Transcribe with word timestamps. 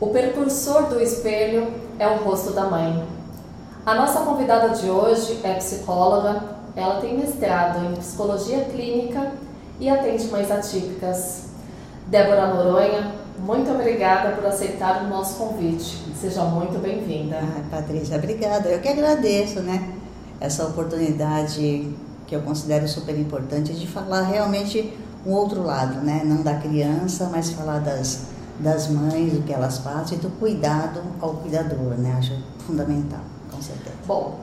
O 0.00 0.06
percursor 0.06 0.84
do 0.84 0.98
espelho 0.98 1.68
é 1.98 2.08
o 2.08 2.24
rosto 2.24 2.52
da 2.52 2.64
mãe. 2.64 3.06
A 3.84 3.94
nossa 3.94 4.20
convidada 4.20 4.70
de 4.70 4.88
hoje 4.88 5.38
é 5.44 5.52
psicóloga, 5.54 6.42
ela 6.74 7.02
tem 7.02 7.18
mestrado 7.18 7.84
em 7.84 7.94
psicologia 7.96 8.64
clínica 8.64 9.32
e 9.78 9.90
atende 9.90 10.26
mães 10.28 10.50
atípicas. 10.50 11.50
Débora 12.06 12.46
Noronha, 12.46 13.14
muito 13.40 13.70
obrigada 13.70 14.34
por 14.34 14.46
aceitar 14.46 15.04
o 15.04 15.08
nosso 15.08 15.34
convite. 15.36 15.98
Seja 16.18 16.44
muito 16.44 16.78
bem-vinda. 16.78 17.38
Ai, 17.42 17.64
Patrícia, 17.70 18.16
obrigada. 18.16 18.70
Eu 18.70 18.80
que 18.80 18.88
agradeço, 18.88 19.60
né? 19.60 19.96
Essa 20.40 20.64
oportunidade 20.64 21.94
que 22.26 22.34
eu 22.34 22.40
considero 22.40 22.88
super 22.88 23.18
importante 23.18 23.74
de 23.74 23.86
falar 23.86 24.22
realmente 24.22 24.96
um 25.26 25.32
outro 25.32 25.62
lado, 25.62 26.00
né? 26.00 26.22
Não 26.24 26.42
da 26.42 26.54
criança, 26.54 27.28
mas 27.30 27.50
falar 27.50 27.80
das, 27.80 28.22
das 28.60 28.88
mães, 28.88 29.32
do 29.32 29.42
que 29.42 29.52
elas 29.52 29.78
passam 29.78 30.16
e 30.16 30.20
do 30.20 30.30
cuidado 30.38 31.00
ao 31.20 31.34
cuidador, 31.34 31.96
né? 31.98 32.14
Acho 32.18 32.32
fundamental, 32.66 33.20
com 33.50 33.60
certeza. 33.60 33.96
Bom, 34.06 34.38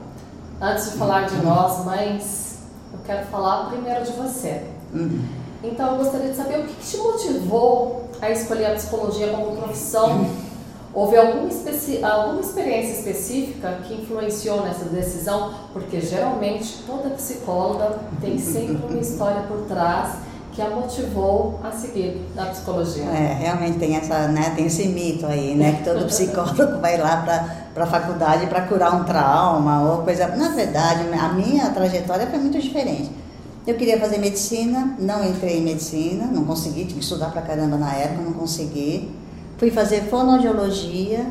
antes 0.60 0.92
de 0.92 0.98
falar 0.98 1.26
de 1.26 1.36
nós, 1.36 1.84
mães, 1.84 2.58
eu 2.92 2.98
quero 3.04 3.26
falar 3.26 3.70
primeiro 3.70 4.04
de 4.04 4.12
você. 4.12 4.64
Uhum. 4.92 5.24
Então, 5.62 5.92
eu 5.92 6.04
gostaria 6.04 6.30
de 6.30 6.36
saber 6.36 6.60
o 6.60 6.64
que 6.64 6.74
te 6.74 6.96
motivou 6.98 8.08
a 8.20 8.30
escolher 8.30 8.66
a 8.66 8.74
psicologia 8.74 9.28
como 9.28 9.56
profissão. 9.56 10.26
Houve 10.94 11.16
alguma, 11.16 11.48
alguma 12.10 12.40
experiência 12.40 12.98
específica 12.98 13.80
que 13.84 13.94
influenciou 13.94 14.62
nessa 14.62 14.86
decisão? 14.86 15.52
Porque 15.72 16.00
geralmente 16.00 16.82
toda 16.86 17.10
psicóloga 17.10 17.98
tem 18.20 18.38
sempre 18.38 18.76
uma 18.88 19.00
história 19.00 19.42
por 19.42 19.66
trás 19.66 20.27
que 20.58 20.62
a 20.62 20.70
motivou 20.70 21.60
a 21.62 21.70
seguir 21.70 22.20
na 22.34 22.46
psicologia. 22.46 23.04
É, 23.04 23.32
realmente 23.32 23.78
tem 23.78 23.94
essa, 23.94 24.26
né, 24.26 24.52
tem 24.56 24.66
esse 24.66 24.88
mito 24.88 25.24
aí, 25.24 25.54
né, 25.54 25.74
que 25.74 25.84
todo 25.84 26.04
psicólogo 26.10 26.80
vai 26.80 26.98
lá 26.98 27.22
para 27.72 27.84
a 27.84 27.86
faculdade 27.86 28.48
para 28.48 28.62
curar 28.62 28.92
um 29.00 29.04
trauma 29.04 29.82
ou 29.82 30.02
coisa. 30.02 30.26
Na 30.26 30.48
verdade, 30.48 31.04
a 31.16 31.28
minha 31.28 31.70
trajetória 31.70 32.26
foi 32.26 32.40
muito 32.40 32.58
diferente. 32.58 33.08
Eu 33.64 33.76
queria 33.76 34.00
fazer 34.00 34.18
medicina, 34.18 34.96
não 34.98 35.24
entrei 35.24 35.58
em 35.58 35.62
medicina, 35.62 36.26
não 36.26 36.44
consegui, 36.44 36.86
tinha 36.86 36.98
que 36.98 37.04
estudar 37.04 37.30
pra 37.30 37.42
caramba 37.42 37.76
na 37.76 37.94
época, 37.94 38.22
não 38.22 38.32
consegui. 38.32 39.08
Fui 39.58 39.70
fazer 39.70 40.08
fonoaudiologia 40.10 41.24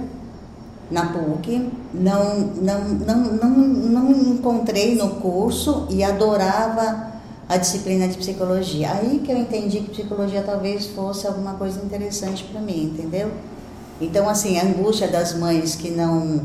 na 0.89 1.07
PUC, 1.07 1.69
não, 1.93 2.37
não, 2.61 2.79
não, 2.81 3.17
não, 3.17 3.49
não 3.49 4.11
encontrei 4.11 4.95
no 4.95 5.15
curso 5.15 5.85
e 5.89 6.01
adorava 6.01 7.06
a 7.47 7.57
disciplina 7.57 8.07
de 8.07 8.17
psicologia. 8.17 8.91
Aí 8.91 9.19
que 9.19 9.31
eu 9.31 9.37
entendi 9.37 9.79
que 9.79 9.91
psicologia 9.91 10.41
talvez 10.41 10.87
fosse 10.87 11.25
alguma 11.27 11.53
coisa 11.53 11.83
interessante 11.83 12.43
para 12.43 12.59
mim, 12.59 12.91
entendeu? 12.93 13.31
Então, 13.99 14.27
assim, 14.29 14.59
a 14.59 14.63
angústia 14.63 15.07
das 15.07 15.33
mães 15.33 15.75
que 15.75 15.89
não, 15.89 16.41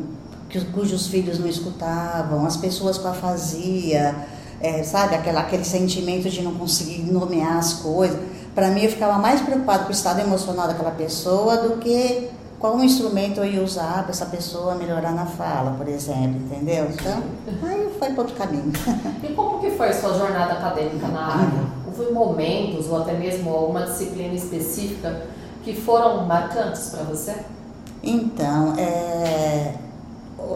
que, 0.48 0.60
cujos 0.66 1.08
filhos 1.08 1.38
não 1.38 1.46
escutavam, 1.46 2.46
as 2.46 2.56
pessoas 2.56 2.96
com 2.96 3.08
afasia, 3.08 4.14
é, 4.60 4.82
sabe, 4.84 5.16
aquela, 5.16 5.40
aquele 5.40 5.64
sentimento 5.64 6.30
de 6.30 6.40
não 6.40 6.54
conseguir 6.54 7.02
nomear 7.02 7.58
as 7.58 7.74
coisas. 7.74 8.18
Para 8.54 8.68
mim, 8.68 8.82
eu 8.82 8.90
ficava 8.90 9.18
mais 9.18 9.40
preocupada 9.40 9.84
com 9.84 9.90
o 9.90 9.92
estado 9.92 10.20
emocional 10.20 10.68
daquela 10.68 10.92
pessoa 10.92 11.56
do 11.56 11.78
que 11.78 12.30
qual 12.62 12.80
instrumento 12.80 13.40
eu 13.40 13.44
ia 13.44 13.60
usar 13.60 14.04
para 14.04 14.12
essa 14.12 14.26
pessoa 14.26 14.76
melhorar 14.76 15.10
na 15.10 15.26
fala, 15.26 15.72
por 15.72 15.88
exemplo, 15.88 16.40
entendeu? 16.42 16.86
Então, 16.92 17.20
aí 17.68 17.90
foi 17.98 18.10
para 18.10 18.22
outro 18.22 18.36
caminho. 18.36 18.72
E 19.20 19.34
como 19.34 19.58
que 19.58 19.72
foi 19.72 19.88
a 19.88 19.92
sua 19.92 20.14
jornada 20.14 20.52
acadêmica 20.52 21.08
na 21.08 21.26
área? 21.26 21.64
Houve 21.84 22.12
momentos 22.12 22.88
ou 22.88 23.02
até 23.02 23.14
mesmo 23.14 23.50
alguma 23.50 23.82
disciplina 23.86 24.32
específica 24.34 25.26
que 25.64 25.74
foram 25.74 26.24
marcantes 26.24 26.90
para 26.90 27.02
você? 27.02 27.34
Então, 28.00 28.76
é, 28.78 29.74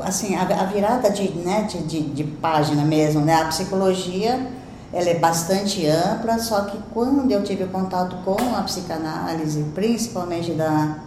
assim, 0.05 0.37
a, 0.37 0.43
a 0.43 0.65
virada 0.65 1.11
de, 1.11 1.29
né, 1.33 1.63
de, 1.63 1.79
de, 1.83 2.03
de, 2.03 2.23
página 2.23 2.85
mesmo, 2.85 3.23
né? 3.23 3.35
A 3.35 3.47
psicologia, 3.47 4.47
ela 4.93 5.09
é 5.11 5.19
bastante 5.19 5.85
ampla, 5.89 6.39
só 6.39 6.67
que 6.67 6.79
quando 6.95 7.33
eu 7.33 7.43
tive 7.43 7.67
contato 7.67 8.15
com 8.25 8.55
a 8.57 8.63
psicanálise, 8.63 9.65
principalmente 9.75 10.53
da, 10.53 10.99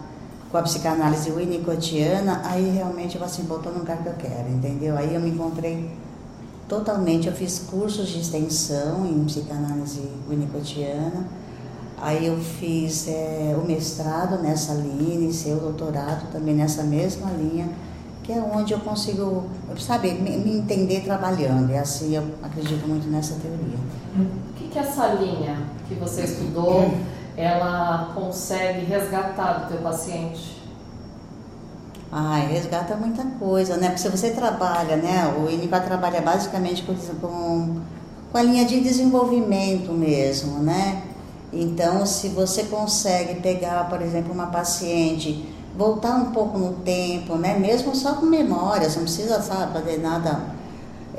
com 0.50 0.58
a 0.58 0.62
psicanálise 0.62 1.30
winnicottiana, 1.30 2.42
aí 2.44 2.70
realmente 2.70 3.16
eu 3.16 3.24
assim, 3.24 3.44
botou 3.44 3.72
no 3.72 3.78
lugar 3.78 3.98
que 3.98 4.08
eu 4.08 4.14
quero, 4.14 4.48
entendeu? 4.48 4.96
Aí 4.96 5.14
eu 5.14 5.20
me 5.20 5.30
encontrei 5.30 5.90
totalmente, 6.68 7.28
eu 7.28 7.32
fiz 7.32 7.60
cursos 7.70 8.08
de 8.08 8.20
extensão 8.20 9.06
em 9.06 9.24
psicanálise 9.24 10.02
winnicottiana, 10.28 11.26
aí 12.00 12.26
eu 12.26 12.38
fiz 12.38 13.06
é, 13.08 13.56
o 13.60 13.66
mestrado 13.66 14.42
nessa 14.42 14.72
linha, 14.74 15.14
iniciei 15.14 15.54
o 15.54 15.60
doutorado 15.60 16.30
também 16.32 16.54
nessa 16.54 16.82
mesma 16.82 17.30
linha, 17.30 17.68
que 18.22 18.32
é 18.32 18.40
onde 18.40 18.72
eu 18.72 18.80
consigo, 18.80 19.44
sabe, 19.78 20.12
me, 20.12 20.36
me 20.36 20.58
entender 20.58 21.02
trabalhando. 21.02 21.70
E 21.70 21.76
assim 21.76 22.14
eu 22.14 22.24
acredito 22.42 22.86
muito 22.86 23.08
nessa 23.08 23.34
teoria. 23.34 23.78
O 24.16 24.54
que, 24.54 24.68
que 24.68 24.78
essa 24.78 25.14
linha 25.14 25.58
que 25.88 25.94
você 25.94 26.22
estudou, 26.22 26.92
ela 27.40 28.12
consegue 28.14 28.84
resgatar 28.84 29.52
do 29.54 29.68
teu 29.68 29.78
paciente? 29.78 30.60
Ai, 32.12 32.46
resgata 32.48 32.96
muita 32.96 33.24
coisa, 33.38 33.76
né? 33.76 33.88
Porque 33.88 34.02
se 34.02 34.08
você 34.08 34.30
trabalha, 34.30 34.96
né? 34.96 35.32
O 35.38 35.48
INIVA 35.48 35.80
trabalha 35.80 36.20
basicamente 36.20 36.82
com, 36.82 36.94
com, 36.94 37.80
com 38.32 38.38
a 38.38 38.42
linha 38.42 38.64
de 38.64 38.80
desenvolvimento 38.80 39.92
mesmo, 39.92 40.58
né? 40.58 41.02
Então, 41.52 42.04
se 42.04 42.28
você 42.28 42.64
consegue 42.64 43.40
pegar, 43.40 43.88
por 43.88 44.02
exemplo, 44.02 44.32
uma 44.32 44.46
paciente 44.46 45.48
voltar 45.76 46.16
um 46.16 46.32
pouco 46.32 46.58
no 46.58 46.72
tempo, 46.74 47.36
né? 47.36 47.56
Mesmo 47.58 47.94
só 47.94 48.14
com 48.14 48.26
memórias, 48.26 48.96
não 48.96 49.04
precisa 49.04 49.40
sabe, 49.40 49.72
fazer 49.72 49.98
nada, 49.98 50.40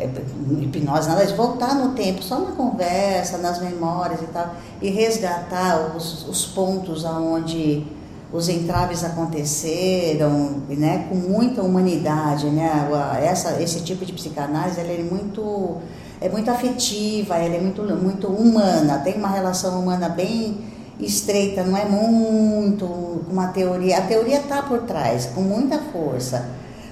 é, 0.04 0.64
hipnose, 0.64 1.10
nada 1.10 1.26
de 1.26 1.34
voltar 1.34 1.76
no 1.76 1.94
tempo, 1.94 2.24
só 2.24 2.40
na 2.40 2.52
conversa, 2.52 3.38
nas 3.38 3.62
memórias 3.62 4.22
e 4.22 4.28
tal, 4.28 4.56
e 4.82 4.90
resgatar 4.90 5.96
os, 5.96 6.28
os 6.28 6.46
pontos 6.46 7.06
aonde 7.06 7.86
os 8.34 8.48
entraves 8.48 9.04
aconteceram, 9.04 10.62
né? 10.70 11.06
Com 11.10 11.16
muita 11.16 11.62
humanidade, 11.62 12.46
né? 12.48 12.90
Essa, 13.22 13.62
esse 13.62 13.82
tipo 13.82 14.06
de 14.06 14.14
psicanálise, 14.14 14.80
ela 14.80 14.92
é 14.92 15.04
muito 15.04 15.78
é 16.22 16.30
muito 16.30 16.50
afetiva, 16.50 17.36
ela 17.36 17.56
é 17.56 17.60
muito 17.60 17.82
muito 17.98 18.28
humana, 18.28 19.00
tem 19.00 19.16
uma 19.16 19.30
relação 19.30 19.82
humana 19.82 20.08
bem 20.08 20.58
estreita, 21.00 21.64
não 21.64 21.76
é 21.76 21.86
muito 21.86 22.86
uma 23.30 23.48
teoria. 23.48 23.98
A 23.98 24.02
teoria 24.02 24.40
está 24.40 24.62
por 24.62 24.84
trás, 24.84 25.26
com 25.28 25.42
muita 25.42 25.80
força, 25.80 26.48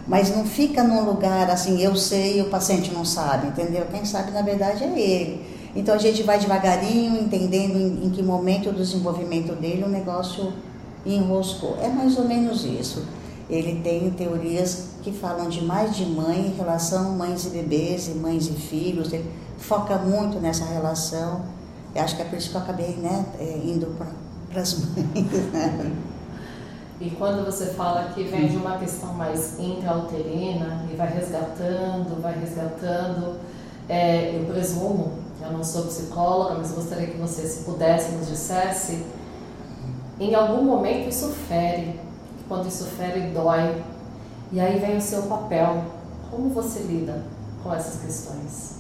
mas 0.09 0.36
não 0.36 0.44
fica 0.44 0.84
num 0.84 1.06
lugar 1.06 1.50
assim, 1.50 1.81
eu 1.81 1.96
sei 1.96 2.40
e 2.40 2.42
o 2.42 2.50
paciente 2.50 2.92
não 2.92 3.06
sabe, 3.06 3.47
entendeu? 3.47 3.86
Quem 3.90 4.03
sabe 4.03 4.31
na 4.31 4.42
verdade 4.42 4.84
é 4.84 5.00
ele. 5.00 5.46
Então 5.75 5.96
a 5.96 5.97
gente 5.97 6.24
vai 6.24 6.38
devagarinho, 6.38 7.22
entendendo 7.22 7.78
em, 7.78 8.08
em 8.08 8.09
que 8.09 8.22
momento 8.22 8.72
do 8.72 8.78
desenvolvimento 8.80 9.53
dele 9.56 9.84
o 9.84 9.90
negócio 9.90 10.52
enroscou. 11.06 11.78
É 11.81 11.88
mais 11.88 12.18
ou 12.18 12.25
menos 12.25 12.66
isso. 12.66 13.06
Ele 13.50 13.80
tem 13.81 14.09
teorias 14.12 14.90
que 15.02 15.12
falam 15.12 15.47
de 15.47 15.64
mais 15.64 15.96
de 15.96 16.06
mãe 16.06 16.47
em 16.47 16.58
relação 16.58 17.16
mães 17.16 17.46
e 17.46 17.50
bebês 17.50 18.08
e 18.08 18.12
mães 18.16 18.47
e 18.47 18.53
filhos. 18.53 19.14
Ele 19.14 19.26
foca 19.58 19.97
muito 19.97 20.40
nessa 20.40 20.66
relação 20.66 21.46
eu 21.94 22.03
acho 22.03 22.16
que 22.16 22.22
é 22.22 22.26
por 22.26 22.38
isso 22.38 22.52
que 22.52 22.56
eu 22.56 22.62
acabei 22.62 22.96
né, 22.97 23.26
é, 23.40 23.62
indo 23.64 23.88
para 24.50 24.62
as 24.62 24.74
mães. 24.80 25.06
Né? 25.53 25.91
E 26.99 27.09
quando 27.11 27.45
você 27.45 27.67
fala 27.67 28.11
que 28.13 28.23
vem 28.23 28.47
de 28.47 28.57
uma 28.57 28.77
questão 28.77 29.13
mais 29.13 29.57
intrauterina 29.59 30.85
e 30.91 30.95
vai 30.95 31.07
resgatando, 31.07 32.21
vai 32.21 32.37
resgatando, 32.37 33.39
é, 33.87 34.35
eu 34.35 34.45
presumo, 34.45 35.13
eu 35.41 35.51
não 35.51 35.63
sou 35.63 35.83
psicóloga, 35.83 36.55
mas 36.55 36.71
gostaria 36.71 37.07
que 37.07 37.17
você, 37.17 37.47
se 37.47 37.63
pudesse, 37.63 38.11
nos 38.11 38.27
dissesse, 38.27 39.05
em 40.19 40.35
algum 40.35 40.63
momento 40.63 41.07
isso 41.07 41.29
fere, 41.47 41.99
quando 42.47 42.67
isso 42.67 42.85
fere, 42.85 43.31
dói. 43.31 43.81
E 44.52 44.59
aí 44.59 44.78
vem 44.79 44.97
o 44.97 45.02
seu 45.02 45.23
papel. 45.23 45.84
Como 46.29 46.49
você 46.49 46.79
lida 46.81 47.23
com 47.63 47.73
essas 47.73 48.02
questões? 48.02 48.79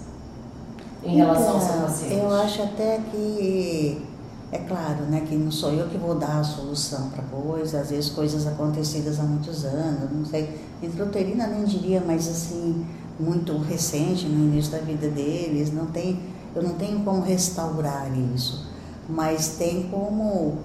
em 1.03 1.15
relação 1.15 1.53
ao 1.53 1.61
seu 1.61 1.69
então, 1.69 1.81
paciente? 1.81 2.15
Eu 2.15 2.33
acho 2.33 2.63
até 2.63 2.99
que 3.11 4.05
é 4.51 4.57
claro, 4.57 5.03
né, 5.03 5.23
que 5.27 5.35
não 5.35 5.51
sou 5.51 5.71
eu 5.71 5.87
que 5.89 5.97
vou 5.97 6.15
dar 6.15 6.39
a 6.39 6.43
solução 6.43 7.09
para 7.09 7.23
coisas, 7.23 7.75
às 7.75 7.91
vezes 7.91 8.09
coisas 8.09 8.47
acontecidas 8.47 9.19
há 9.19 9.23
muitos 9.23 9.63
anos, 9.63 10.09
não 10.11 10.25
sei, 10.25 10.59
intrauterina 10.81 11.45
nem 11.45 11.65
diria, 11.65 12.01
mas 12.05 12.27
assim, 12.27 12.85
muito 13.19 13.55
recente 13.59 14.25
no 14.25 14.45
início 14.45 14.71
da 14.71 14.79
vida 14.79 15.07
deles, 15.07 15.71
não 15.71 15.85
tem, 15.87 16.19
eu 16.55 16.63
não 16.63 16.73
tenho 16.73 16.99
como 17.01 17.21
restaurar 17.21 18.09
isso, 18.35 18.65
mas 19.07 19.49
tem 19.59 19.83
como 19.83 20.57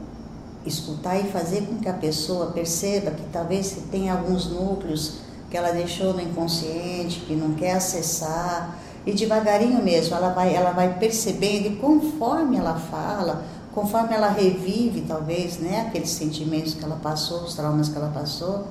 escutar 0.64 1.20
e 1.20 1.25
fazer 1.25 1.66
com 1.66 1.76
que 1.76 1.88
a 1.88 1.92
pessoa 1.92 2.46
perceba 2.46 3.10
que 3.10 3.25
talvez 3.31 3.76
tem 3.90 4.08
alguns 4.08 4.46
núcleos 4.46 5.16
que 5.50 5.58
ela 5.58 5.72
deixou 5.72 6.14
no 6.14 6.22
inconsciente, 6.22 7.20
que 7.20 7.34
não 7.34 7.52
quer 7.52 7.72
acessar, 7.72 8.78
e 9.06 9.12
devagarinho 9.12 9.82
mesmo, 9.82 10.16
ela 10.16 10.31
vai, 10.31 10.54
ela 10.54 10.70
vai 10.70 10.98
percebendo, 10.98 11.69
e 11.69 11.76
conforme 11.76 12.56
ela 12.56 12.75
fala, 12.75 13.44
conforme 13.74 14.14
ela 14.14 14.28
revive, 14.28 15.02
talvez, 15.02 15.58
né, 15.58 15.86
aqueles 15.88 16.10
sentimentos 16.10 16.74
que 16.74 16.84
ela 16.84 16.96
passou, 17.02 17.42
os 17.42 17.54
traumas 17.54 17.88
que 17.88 17.96
ela 17.96 18.10
passou, 18.14 18.68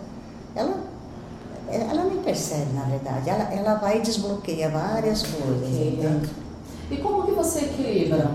ela, 0.55 0.75
ela 1.69 2.05
nem 2.05 2.23
percebe, 2.23 2.71
na 2.73 2.83
verdade. 2.83 3.29
Ela, 3.29 3.43
ela 3.53 3.75
vai 3.75 3.97
e 3.97 4.01
desbloqueia 4.01 4.69
várias 4.69 5.23
coisas. 5.23 6.29
E 6.89 6.97
como 6.97 7.23
que 7.23 7.31
você 7.31 7.59
equilibra 7.65 8.31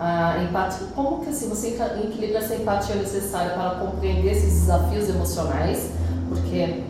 a 0.00 0.42
empatia? 0.42 0.86
Como 0.94 1.20
que 1.22 1.30
assim, 1.30 1.48
você 1.48 1.68
equilibra 1.68 2.38
essa 2.38 2.54
empatia 2.54 2.94
necessária 2.94 3.52
para 3.52 3.78
compreender 3.84 4.32
esses 4.32 4.60
desafios 4.60 5.08
emocionais, 5.10 5.90
porque 6.28 6.84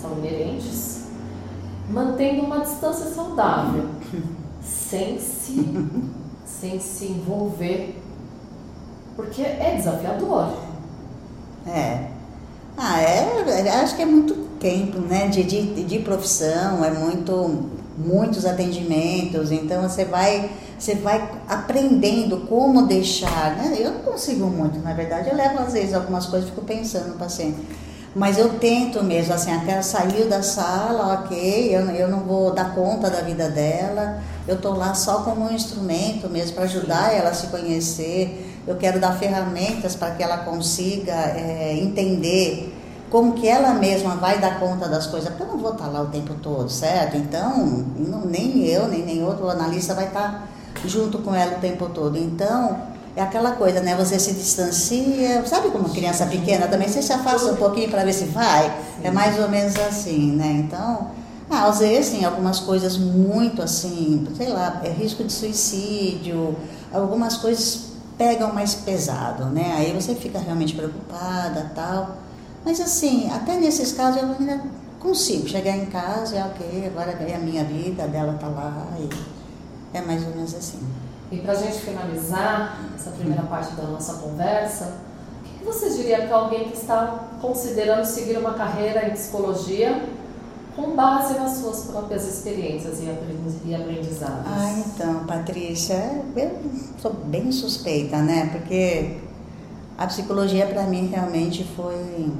são 0.00 0.18
inerentes, 0.18 1.04
mantendo 1.88 2.42
uma 2.42 2.60
distância 2.60 3.06
saudável, 3.14 3.86
sem 4.60 5.18
se, 5.18 5.88
sem 6.44 6.80
se 6.80 7.06
envolver 7.06 7.97
porque 9.18 9.42
é 9.42 9.74
desafiador. 9.76 10.54
É. 11.66 12.04
Ah, 12.76 13.02
é, 13.02 13.68
acho 13.82 13.96
que 13.96 14.02
é 14.02 14.06
muito 14.06 14.32
tempo, 14.60 15.00
né, 15.00 15.26
de, 15.26 15.42
de, 15.42 15.82
de 15.82 15.98
profissão, 15.98 16.84
é 16.84 16.90
muito, 16.92 17.68
muitos 17.98 18.46
atendimentos, 18.46 19.50
então 19.50 19.82
você 19.82 20.04
vai, 20.04 20.48
você 20.78 20.94
vai 20.94 21.28
aprendendo 21.48 22.46
como 22.46 22.86
deixar, 22.86 23.56
né? 23.56 23.76
Eu 23.76 23.90
não 23.90 24.00
consigo 24.02 24.46
muito, 24.46 24.78
na 24.78 24.94
verdade, 24.94 25.30
eu 25.30 25.36
levo 25.36 25.58
às 25.58 25.72
vezes 25.72 25.94
algumas 25.94 26.26
coisas, 26.26 26.48
fico 26.48 26.62
pensando 26.62 27.08
no 27.08 27.14
paciente. 27.14 27.58
Mas 28.14 28.38
eu 28.38 28.50
tento 28.60 29.02
mesmo, 29.02 29.34
assim, 29.34 29.52
até 29.52 29.82
saiu 29.82 30.28
da 30.28 30.44
sala, 30.44 31.14
ok, 31.14 31.76
eu, 31.76 31.90
eu 31.90 32.08
não 32.08 32.20
vou 32.20 32.52
dar 32.52 32.72
conta 32.72 33.10
da 33.10 33.20
vida 33.22 33.48
dela, 33.48 34.22
eu 34.46 34.54
estou 34.54 34.76
lá 34.76 34.94
só 34.94 35.22
como 35.22 35.44
um 35.44 35.52
instrumento 35.52 36.30
mesmo 36.30 36.54
para 36.54 36.64
ajudar 36.64 37.12
ela 37.12 37.30
a 37.30 37.34
se 37.34 37.48
conhecer, 37.48 38.47
eu 38.68 38.76
quero 38.76 39.00
dar 39.00 39.18
ferramentas 39.18 39.96
para 39.96 40.10
que 40.10 40.22
ela 40.22 40.38
consiga 40.38 41.12
é, 41.12 41.74
entender 41.80 42.74
como 43.10 43.32
que 43.32 43.48
ela 43.48 43.72
mesma 43.72 44.16
vai 44.16 44.38
dar 44.38 44.60
conta 44.60 44.86
das 44.86 45.06
coisas, 45.06 45.30
porque 45.30 45.42
eu 45.42 45.48
não 45.48 45.58
vou 45.58 45.72
estar 45.72 45.86
lá 45.86 46.02
o 46.02 46.06
tempo 46.08 46.34
todo, 46.34 46.68
certo? 46.68 47.16
Então, 47.16 47.86
não, 47.96 48.26
nem 48.26 48.66
eu, 48.66 48.86
nem 48.86 49.02
nenhum 49.02 49.26
outro 49.26 49.48
analista 49.48 49.94
vai 49.94 50.08
estar 50.08 50.46
junto 50.84 51.18
com 51.20 51.34
ela 51.34 51.56
o 51.56 51.60
tempo 51.60 51.88
todo. 51.88 52.18
Então, 52.18 52.78
é 53.16 53.22
aquela 53.22 53.52
coisa, 53.52 53.80
né? 53.80 53.96
Você 53.96 54.18
se 54.18 54.34
distancia, 54.34 55.42
sabe 55.46 55.70
como 55.70 55.88
criança 55.88 56.26
pequena 56.26 56.68
também, 56.68 56.86
você 56.86 57.00
se 57.00 57.12
afasta 57.12 57.50
um 57.50 57.56
pouquinho 57.56 57.88
para 57.88 58.04
ver 58.04 58.12
se 58.12 58.26
vai. 58.26 58.70
É 59.02 59.10
mais 59.10 59.38
ou 59.40 59.48
menos 59.48 59.74
assim, 59.78 60.32
né? 60.32 60.62
Então, 60.66 61.08
ah, 61.48 61.66
às 61.66 61.78
vezes 61.78 62.10
tem 62.10 62.26
algumas 62.26 62.60
coisas 62.60 62.98
muito 62.98 63.62
assim, 63.62 64.28
sei 64.36 64.48
lá, 64.48 64.82
é 64.84 64.90
risco 64.90 65.24
de 65.24 65.32
suicídio, 65.32 66.54
algumas 66.92 67.38
coisas 67.38 67.87
pegam 68.18 68.52
mais 68.52 68.74
pesado, 68.74 69.46
né? 69.46 69.74
Aí 69.78 69.92
você 69.92 70.14
fica 70.14 70.38
realmente 70.38 70.74
preocupada 70.74 71.70
tal. 71.74 72.16
Mas 72.64 72.80
assim, 72.80 73.30
até 73.30 73.56
nesses 73.56 73.92
casos 73.92 74.20
eu 74.20 74.28
ainda 74.38 74.60
consigo 74.98 75.48
chegar 75.48 75.76
em 75.76 75.86
casa 75.86 76.36
e 76.36 76.42
ok, 76.42 76.86
agora 76.88 77.12
é 77.12 77.36
a 77.36 77.38
minha 77.38 77.62
vida, 77.62 78.02
a 78.02 78.06
dela 78.08 78.36
tá 78.38 78.48
lá 78.48 78.88
e 78.98 79.08
é 79.96 80.02
mais 80.02 80.26
ou 80.26 80.34
menos 80.34 80.54
assim. 80.54 80.80
E 81.30 81.38
para 81.38 81.54
gente 81.54 81.78
finalizar 81.78 82.80
essa 82.96 83.10
primeira 83.10 83.42
parte 83.42 83.74
da 83.74 83.84
nossa 83.84 84.14
conversa, 84.14 84.94
o 85.44 85.58
que 85.58 85.64
você 85.64 85.90
diria 85.90 86.26
para 86.26 86.36
alguém 86.36 86.68
que 86.68 86.76
está 86.76 87.28
considerando 87.40 88.04
seguir 88.04 88.38
uma 88.38 88.54
carreira 88.54 89.06
em 89.06 89.10
psicologia 89.10 90.02
com 90.78 90.94
base 90.94 91.34
nas 91.34 91.56
suas 91.56 91.80
próprias 91.86 92.24
experiências 92.24 93.00
e 93.64 93.74
aprendizados. 93.74 94.46
Ah, 94.46 94.72
então, 94.86 95.24
Patrícia, 95.26 96.22
eu 96.36 96.50
sou 97.02 97.12
bem 97.12 97.50
suspeita, 97.50 98.18
né? 98.18 98.48
Porque 98.52 99.16
a 99.98 100.06
psicologia 100.06 100.66
para 100.66 100.84
mim 100.84 101.08
realmente 101.08 101.64
foi 101.74 102.30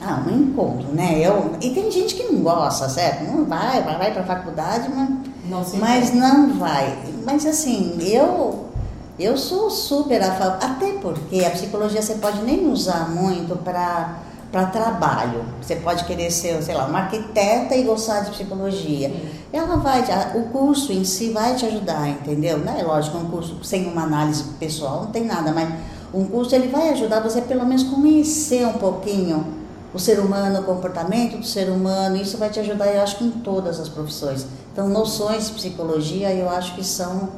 ah, 0.00 0.24
um 0.26 0.34
encontro, 0.34 0.88
né? 0.94 1.20
Eu, 1.20 1.52
e 1.60 1.70
tem 1.70 1.90
gente 1.90 2.14
que 2.14 2.22
não 2.22 2.42
gosta, 2.42 2.88
certo? 2.88 3.24
Não 3.24 3.44
vai, 3.44 3.82
vai, 3.82 3.98
vai 3.98 4.12
para 4.12 4.22
a 4.22 4.26
faculdade, 4.26 4.88
mas 4.88 5.08
não, 5.46 5.78
mas 5.78 6.14
não 6.14 6.58
vai. 6.58 6.98
Mas 7.26 7.44
assim, 7.44 7.98
eu 8.00 8.64
eu 9.18 9.36
sou 9.36 9.70
super 9.70 10.22
a 10.22 10.32
favor, 10.32 10.58
até 10.60 10.92
porque 10.94 11.44
a 11.44 11.50
psicologia 11.50 12.00
você 12.00 12.14
pode 12.14 12.42
nem 12.42 12.66
usar 12.66 13.10
muito 13.10 13.54
para 13.62 14.18
para 14.54 14.66
trabalho. 14.66 15.44
Você 15.60 15.74
pode 15.74 16.04
querer 16.04 16.30
ser, 16.30 16.62
sei 16.62 16.76
lá, 16.76 16.86
uma 16.86 17.00
arquiteta 17.00 17.74
e 17.74 17.82
gostar 17.82 18.20
de 18.20 18.30
psicologia. 18.30 19.08
Sim. 19.08 19.28
Ela 19.52 19.78
vai, 19.78 20.04
o 20.36 20.44
curso 20.50 20.92
em 20.92 21.02
si 21.02 21.30
vai 21.30 21.56
te 21.56 21.66
ajudar, 21.66 22.08
entendeu? 22.08 22.58
Não 22.58 22.72
é 22.72 22.80
lógico, 22.84 23.18
um 23.18 23.28
curso 23.28 23.58
sem 23.64 23.88
uma 23.88 24.04
análise 24.04 24.44
pessoal 24.60 25.02
não 25.02 25.10
tem 25.10 25.24
nada, 25.24 25.50
mas 25.50 25.68
um 26.14 26.24
curso 26.26 26.54
ele 26.54 26.68
vai 26.68 26.90
ajudar 26.90 27.18
você 27.18 27.40
pelo 27.40 27.66
menos 27.66 27.82
conhecer 27.82 28.64
um 28.64 28.74
pouquinho 28.74 29.44
o 29.92 29.98
ser 29.98 30.20
humano, 30.20 30.60
o 30.60 30.62
comportamento 30.62 31.36
do 31.36 31.44
ser 31.44 31.68
humano. 31.68 32.16
Isso 32.16 32.38
vai 32.38 32.48
te 32.48 32.60
ajudar, 32.60 32.86
eu 32.94 33.02
acho 33.02 33.24
em 33.24 33.32
todas 33.32 33.80
as 33.80 33.88
profissões. 33.88 34.46
Então, 34.72 34.88
noções 34.88 35.48
de 35.48 35.54
psicologia 35.54 36.32
eu 36.32 36.48
acho 36.48 36.76
que 36.76 36.84
são 36.84 37.28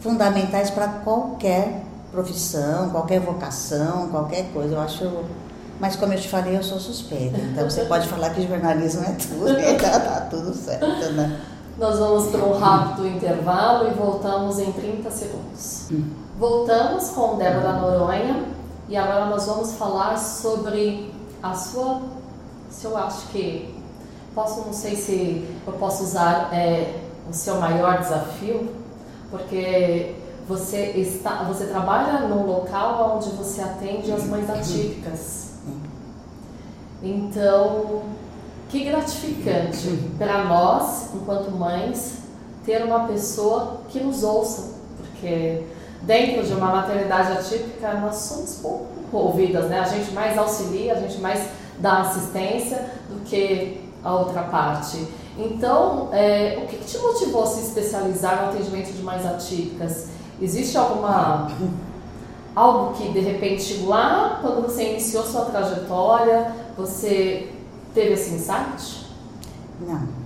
fundamentais 0.00 0.68
para 0.68 0.88
qualquer 0.88 1.84
profissão, 2.10 2.90
qualquer 2.90 3.20
vocação, 3.20 4.08
qualquer 4.08 4.46
coisa. 4.52 4.74
Eu 4.74 4.80
acho 4.80 5.04
mas 5.80 5.96
como 5.96 6.12
eu 6.12 6.20
te 6.20 6.28
falei, 6.28 6.56
eu 6.56 6.62
sou 6.62 6.78
suspeita. 6.78 7.38
Então 7.38 7.68
você 7.68 7.84
pode 7.86 8.06
falar 8.06 8.30
que 8.30 8.46
jornalismo 8.46 9.02
é 9.02 9.12
tudo, 9.12 9.58
então 9.58 9.90
tá 10.00 10.28
tudo 10.30 10.54
certo, 10.54 11.12
né? 11.12 11.40
Nós 11.78 11.98
vamos 11.98 12.26
para 12.30 12.44
um 12.44 12.58
rápido 12.58 13.08
intervalo 13.08 13.88
e 13.88 13.94
voltamos 13.94 14.58
em 14.58 14.70
30 14.70 15.10
segundos. 15.10 15.86
Hum. 15.90 16.10
Voltamos 16.38 17.08
com 17.08 17.36
Débora 17.36 17.72
Noronha 17.72 18.44
e 18.86 18.96
agora 18.96 19.26
nós 19.26 19.46
vamos 19.46 19.72
falar 19.72 20.18
sobre 20.18 21.10
a 21.42 21.54
sua. 21.54 22.02
Se 22.68 22.84
eu 22.84 22.96
acho 22.98 23.28
que. 23.28 23.74
Posso, 24.34 24.60
não 24.60 24.72
sei 24.72 24.94
se 24.94 25.48
eu 25.66 25.72
posso 25.72 26.04
usar 26.04 26.50
é, 26.52 27.00
o 27.28 27.32
seu 27.32 27.56
maior 27.56 27.98
desafio, 27.98 28.70
porque 29.30 30.14
você 30.46 30.92
está, 30.96 31.44
você 31.44 31.66
trabalha 31.66 32.28
num 32.28 32.46
local 32.46 33.16
onde 33.16 33.30
você 33.30 33.62
atende 33.62 34.12
as 34.12 34.24
mães 34.24 34.48
atípicas. 34.50 35.39
Então, 37.02 38.02
que 38.68 38.84
gratificante 38.84 39.88
para 40.18 40.44
nós, 40.44 41.14
enquanto 41.14 41.50
mães, 41.50 42.18
ter 42.64 42.84
uma 42.84 43.06
pessoa 43.06 43.80
que 43.88 44.00
nos 44.00 44.22
ouça, 44.22 44.74
porque 44.96 45.64
dentro 46.02 46.46
de 46.46 46.52
uma 46.52 46.66
maternidade 46.66 47.32
atípica 47.32 47.94
nós 47.94 48.16
somos 48.16 48.56
pouco 48.56 48.86
ouvidas, 49.12 49.68
né? 49.68 49.80
A 49.80 49.84
gente 49.84 50.12
mais 50.12 50.38
auxilia, 50.38 50.94
a 50.94 51.00
gente 51.00 51.18
mais 51.18 51.48
dá 51.78 52.02
assistência 52.02 52.90
do 53.08 53.20
que 53.24 53.80
a 54.04 54.14
outra 54.14 54.42
parte. 54.42 55.06
Então, 55.38 56.08
é, 56.12 56.60
o 56.62 56.66
que, 56.66 56.76
que 56.76 56.84
te 56.84 56.98
motivou 56.98 57.44
a 57.44 57.46
se 57.46 57.60
especializar 57.60 58.42
no 58.42 58.50
atendimento 58.50 58.92
de 58.92 59.02
mães 59.02 59.24
atípicas? 59.24 60.08
Existe 60.40 60.76
alguma 60.76 61.50
algo 62.54 62.94
que 62.94 63.08
de 63.10 63.20
repente 63.20 63.84
lá 63.86 64.38
quando 64.42 64.62
você 64.62 64.90
iniciou 64.90 65.22
sua 65.22 65.44
trajetória 65.46 66.52
você 66.80 67.48
teve 67.94 68.14
esse 68.14 68.34
insight? 68.34 69.06
Não. 69.80 70.20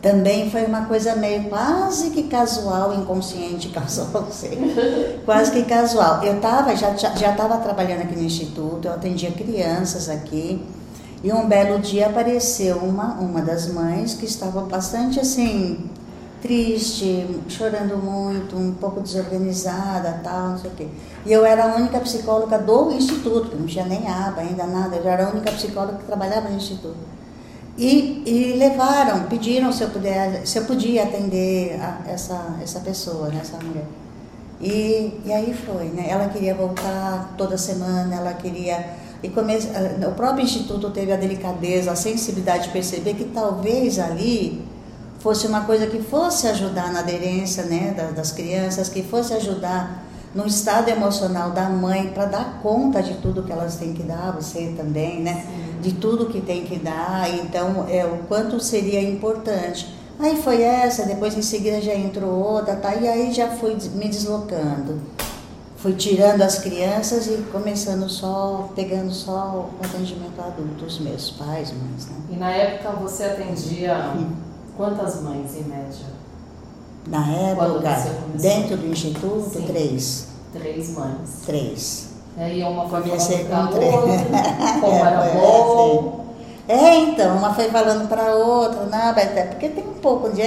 Também 0.00 0.50
foi 0.50 0.64
uma 0.64 0.86
coisa 0.86 1.14
meio 1.14 1.44
quase 1.44 2.10
que 2.10 2.24
casual, 2.24 2.92
inconsciente, 2.92 3.68
casual, 3.74 4.26
sei. 4.32 5.20
quase 5.24 5.52
que 5.52 5.62
casual. 5.62 6.24
Eu 6.24 6.40
tava, 6.40 6.74
já 6.74 6.94
já 6.96 7.30
estava 7.30 7.58
trabalhando 7.58 8.02
aqui 8.02 8.16
no 8.16 8.24
instituto, 8.24 8.88
eu 8.88 8.92
atendia 8.92 9.30
crianças 9.30 10.08
aqui. 10.08 10.60
E 11.22 11.32
um 11.32 11.46
belo 11.46 11.78
dia 11.78 12.06
apareceu 12.08 12.78
uma, 12.78 13.14
uma 13.14 13.40
das 13.40 13.68
mães 13.68 14.14
que 14.14 14.24
estava 14.24 14.62
bastante 14.62 15.20
assim, 15.20 15.88
triste, 16.42 17.24
chorando 17.48 17.96
muito, 17.96 18.56
um 18.56 18.74
pouco 18.74 19.00
desorganizada, 19.00 20.20
tal, 20.24 20.50
não 20.50 20.58
sei 20.58 20.70
o 20.70 20.74
quê. 20.74 20.88
E 21.24 21.32
eu 21.32 21.46
era 21.46 21.64
a 21.64 21.76
única 21.76 22.00
psicóloga 22.00 22.58
do 22.58 22.90
instituto, 22.90 23.56
não 23.56 23.64
tinha 23.64 23.86
nem 23.86 24.08
aba 24.08 24.40
ainda 24.40 24.66
nada, 24.66 24.96
eu 24.96 25.08
era 25.08 25.28
a 25.28 25.30
única 25.30 25.52
psicóloga 25.52 25.98
que 25.98 26.04
trabalhava 26.04 26.48
no 26.48 26.56
instituto. 26.56 26.96
E, 27.78 28.22
e 28.26 28.56
levaram, 28.58 29.24
pediram 29.26 29.72
se 29.72 29.82
eu, 29.82 29.90
puder, 29.90 30.46
se 30.46 30.58
eu 30.58 30.64
podia 30.64 31.04
atender 31.04 31.80
essa, 32.06 32.56
essa 32.60 32.80
pessoa, 32.80 33.28
né, 33.28 33.38
essa 33.40 33.56
mulher. 33.56 33.86
E, 34.60 35.20
e 35.24 35.32
aí 35.32 35.54
foi, 35.54 35.86
né? 35.86 36.06
Ela 36.08 36.28
queria 36.28 36.54
voltar 36.54 37.34
toda 37.36 37.56
semana, 37.56 38.14
ela 38.14 38.32
queria. 38.34 38.90
E 39.20 39.28
come... 39.28 39.56
o 39.56 40.12
próprio 40.12 40.44
instituto 40.44 40.90
teve 40.90 41.12
a 41.12 41.16
delicadeza, 41.16 41.90
a 41.90 41.96
sensibilidade 41.96 42.64
de 42.64 42.70
perceber 42.70 43.14
que 43.14 43.24
talvez 43.24 43.98
ali 43.98 44.62
fosse 45.22 45.46
uma 45.46 45.60
coisa 45.60 45.86
que 45.86 46.02
fosse 46.02 46.48
ajudar 46.48 46.92
na 46.92 46.98
aderência 46.98 47.62
né, 47.64 47.94
das 48.14 48.32
crianças, 48.32 48.88
que 48.88 49.04
fosse 49.04 49.32
ajudar 49.34 50.02
no 50.34 50.46
estado 50.46 50.88
emocional 50.88 51.50
da 51.50 51.68
mãe 51.68 52.08
para 52.08 52.24
dar 52.24 52.60
conta 52.62 53.02
de 53.02 53.14
tudo 53.14 53.42
que 53.42 53.52
elas 53.52 53.76
têm 53.76 53.92
que 53.92 54.02
dar, 54.02 54.32
você 54.32 54.74
também, 54.76 55.20
né? 55.20 55.44
Sim. 55.46 55.80
De 55.80 55.92
tudo 55.92 56.26
que 56.26 56.40
tem 56.40 56.64
que 56.64 56.78
dar, 56.78 57.28
então 57.34 57.86
é 57.88 58.04
o 58.04 58.18
quanto 58.28 58.58
seria 58.58 59.00
importante. 59.00 59.94
Aí 60.18 60.40
foi 60.40 60.62
essa, 60.62 61.04
depois 61.04 61.36
em 61.36 61.42
seguida 61.42 61.80
já 61.80 61.94
entrou 61.94 62.30
outra, 62.30 62.76
tá? 62.76 62.94
E 62.94 63.06
aí 63.06 63.32
já 63.32 63.48
fui 63.48 63.76
me 63.94 64.08
deslocando. 64.08 65.00
fui 65.76 65.92
tirando 65.94 66.42
as 66.42 66.58
crianças 66.60 67.26
e 67.26 67.44
começando 67.52 68.08
só, 68.08 68.70
pegando 68.74 69.12
só 69.12 69.68
o 69.80 69.84
atendimento 69.84 70.40
a 70.40 70.46
adultos, 70.46 70.98
meus 70.98 71.30
pais, 71.32 71.72
mães. 71.72 72.06
Né? 72.06 72.16
E 72.30 72.36
na 72.36 72.50
época 72.50 72.90
você 72.92 73.24
atendia 73.24 74.14
quantas 74.76 75.22
mães 75.22 75.54
em 75.56 75.64
média? 75.64 76.06
Na 77.06 77.26
época, 77.30 77.80
dentro 78.34 78.76
do 78.76 78.86
instituto, 78.86 79.50
Sim. 79.52 79.66
três. 79.66 80.28
Três 80.52 80.90
mães. 80.90 81.30
Três. 81.44 82.08
É, 82.38 82.54
e 82.54 82.62
uma 82.62 82.88
foi 82.88 83.02
Comecei 83.02 83.44
com 83.44 83.66
três. 83.68 83.94
Outra, 83.94 84.80
como 84.80 84.94
era 84.94 85.24
é, 85.26 85.34
bom. 85.34 86.24
É, 86.68 86.96
então, 86.96 87.36
uma 87.36 87.52
foi 87.54 87.68
falando 87.68 88.08
para 88.08 88.34
outra, 88.34 88.86
nada, 88.86 89.20
até 89.20 89.44
porque 89.44 89.68
tem 89.68 89.84
um 89.84 89.94
pouco 89.94 90.30
de 90.30 90.42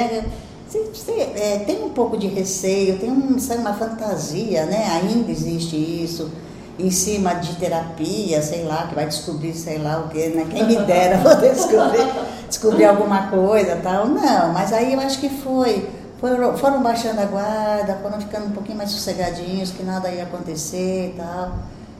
você, 0.93 1.31
é, 1.35 1.59
tem 1.59 1.83
um 1.83 1.89
pouco 1.89 2.17
de 2.17 2.27
receio, 2.27 2.97
tem 2.97 3.11
um, 3.11 3.37
sabe, 3.39 3.61
uma 3.61 3.73
fantasia, 3.73 4.65
né? 4.65 5.01
Ainda 5.01 5.31
existe 5.31 5.75
isso, 5.75 6.31
em 6.77 6.91
cima 6.91 7.33
de 7.35 7.55
terapia, 7.55 8.41
sei 8.41 8.63
lá, 8.63 8.87
que 8.87 8.95
vai 8.95 9.05
descobrir, 9.05 9.53
sei 9.53 9.77
lá 9.77 9.99
o 9.99 10.09
que, 10.09 10.27
né? 10.29 10.45
Quem 10.49 10.65
me 10.65 10.77
dera 10.77 11.17
poder 11.23 11.53
descobrir, 11.53 12.07
descobrir 12.47 12.85
alguma 12.85 13.27
coisa 13.27 13.77
tal. 13.81 14.07
Não, 14.07 14.51
mas 14.51 14.73
aí 14.73 14.93
eu 14.93 14.99
acho 14.99 15.19
que 15.19 15.29
foi. 15.29 15.89
Foram, 16.19 16.57
foram 16.57 16.81
baixando 16.81 17.21
a 17.21 17.25
guarda, 17.25 17.99
foram 18.01 18.19
ficando 18.19 18.47
um 18.47 18.51
pouquinho 18.51 18.77
mais 18.77 18.91
sossegadinhos, 18.91 19.71
que 19.71 19.83
nada 19.83 20.09
ia 20.09 20.23
acontecer 20.23 21.13
e 21.13 21.17
tal. 21.17 21.55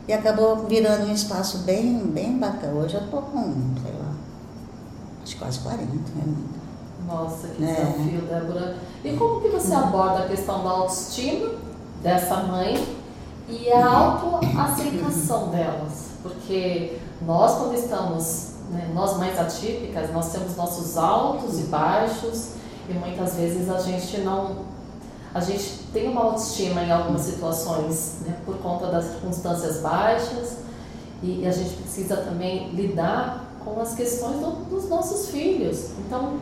E 0.07 0.13
acabou 0.13 0.65
virando 0.67 1.05
um 1.05 1.13
espaço 1.13 1.59
bem, 1.59 1.97
bem 1.97 2.37
bacana. 2.37 2.73
Hoje 2.73 2.95
eu 2.95 3.07
tô 3.07 3.17
com, 3.17 3.53
sei 3.81 3.93
lá, 3.99 4.11
acho 5.23 5.33
que 5.33 5.39
quase 5.39 5.59
40, 5.59 5.85
né? 5.85 6.33
Nossa, 7.07 7.47
que 7.47 7.63
é. 7.63 7.67
desafio, 7.67 8.21
Débora. 8.21 8.75
E 9.03 9.13
como 9.13 9.41
que 9.41 9.49
você 9.49 9.73
aborda 9.73 10.19
a 10.19 10.27
questão 10.27 10.63
da 10.63 10.69
autoestima 10.69 11.51
dessa 12.01 12.37
mãe 12.37 12.83
e 13.47 13.71
a 13.71 13.87
autoaceitação 13.87 15.49
delas? 15.49 16.09
Porque 16.23 16.97
nós, 17.21 17.57
quando 17.59 17.75
estamos, 17.75 18.53
né, 18.71 18.89
nós 18.93 19.17
mães 19.17 19.39
atípicas, 19.39 20.11
nós 20.11 20.31
temos 20.31 20.55
nossos 20.55 20.97
altos 20.97 21.59
e 21.59 21.63
baixos 21.63 22.51
e 22.89 22.93
muitas 22.93 23.35
vezes 23.35 23.69
a 23.69 23.79
gente 23.79 24.19
não. 24.21 24.75
A 25.33 25.41
gente 25.41 25.83
tem 25.91 26.07
uma 26.07 26.21
autoestima 26.21 26.81
em 26.81 26.91
algumas 26.91 27.21
situações 27.21 28.19
né, 28.21 28.37
por 28.45 28.57
conta 28.57 28.87
das 28.87 29.05
circunstâncias 29.05 29.81
baixas 29.81 30.59
e, 31.21 31.41
e 31.41 31.47
a 31.47 31.51
gente 31.51 31.75
precisa 31.75 32.17
também 32.17 32.69
lidar 32.69 33.45
com 33.63 33.81
as 33.81 33.95
questões 33.95 34.39
do, 34.39 34.51
dos 34.69 34.87
nossos 34.87 35.29
filhos. 35.29 35.89
Então, 35.99 36.39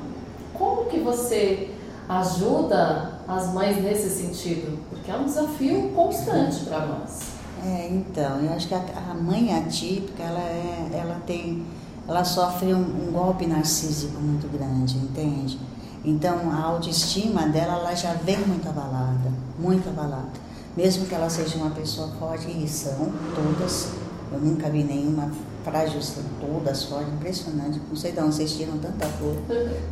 como 0.54 0.86
que 0.86 1.00
você 1.00 1.73
ajuda 2.08 3.20
as 3.28 3.54
mães 3.54 3.82
nesse 3.82 4.10
sentido? 4.10 4.80
Porque 4.90 5.12
é 5.12 5.16
um 5.16 5.26
desafio 5.26 5.90
constante 5.90 6.66
para 6.66 6.86
nós. 6.86 7.34
É, 7.66 7.88
então, 7.90 8.40
eu 8.40 8.52
acho 8.54 8.68
que 8.68 8.74
a, 8.74 8.84
a, 9.10 9.14
mãe 9.14 9.56
atípica, 9.56 10.22
ela, 10.22 10.40
é, 10.40 10.90
ela 10.94 11.22
tem, 11.26 11.66
ela 12.08 12.26
sofre 12.26 12.74
um, 12.74 12.80
um, 12.80 13.12
golpe 13.12 13.48
narcísico 13.48 14.20
muito 14.20 14.52
grande, 14.52 14.98
entende? 14.98 15.58
Então, 16.04 16.52
a 16.52 16.62
autoestima 16.62 17.48
dela, 17.48 17.76
ela 17.76 17.96
já 17.96 18.14
vem 18.16 18.40
muito 18.40 18.68
abalada, 18.68 19.32
muito 19.58 19.88
abalada. 19.88 20.44
Mesmo 20.76 21.06
que 21.06 21.16
ela 21.16 21.30
seja 21.30 21.56
uma 21.56 21.70
pessoa 21.70 22.10
forte, 22.20 22.48
e 22.52 22.68
são 22.68 23.10
todas, 23.34 23.92
eu 24.30 24.40
nunca 24.40 24.70
vi 24.70 24.84
nenhuma 24.84 25.32
frágil, 25.64 26.02
todas 26.42 26.84
fortes, 26.84 27.14
impressionante. 27.14 27.82
Não 27.88 27.96
sei 27.96 28.12
de 28.12 28.20
onde 28.20 28.36
vocês 28.36 28.52
tiram 28.54 28.78
tanta 28.80 29.08
coisa. 29.18 29.40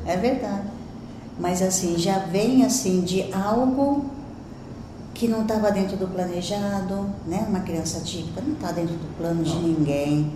É 0.06 0.18
verdade. 0.18 0.81
Mas 1.40 1.62
assim, 1.62 1.98
já 1.98 2.20
vem 2.20 2.66
assim 2.66 3.02
de 3.02 3.32
algo 3.34 4.06
que 5.14 5.28
não 5.28 5.42
estava 5.44 5.72
dentro 5.72 5.98
do 5.98 6.08
planejado, 6.08 7.10
né? 7.28 7.46
Uma 7.48 7.60
criança 7.62 8.00
típica 8.02 8.42
não 8.42 8.54
está 8.54 8.72
dentro 8.72 8.96
do 8.96 9.18
plano 9.18 9.44
de 9.44 9.56
ninguém. 9.56 10.32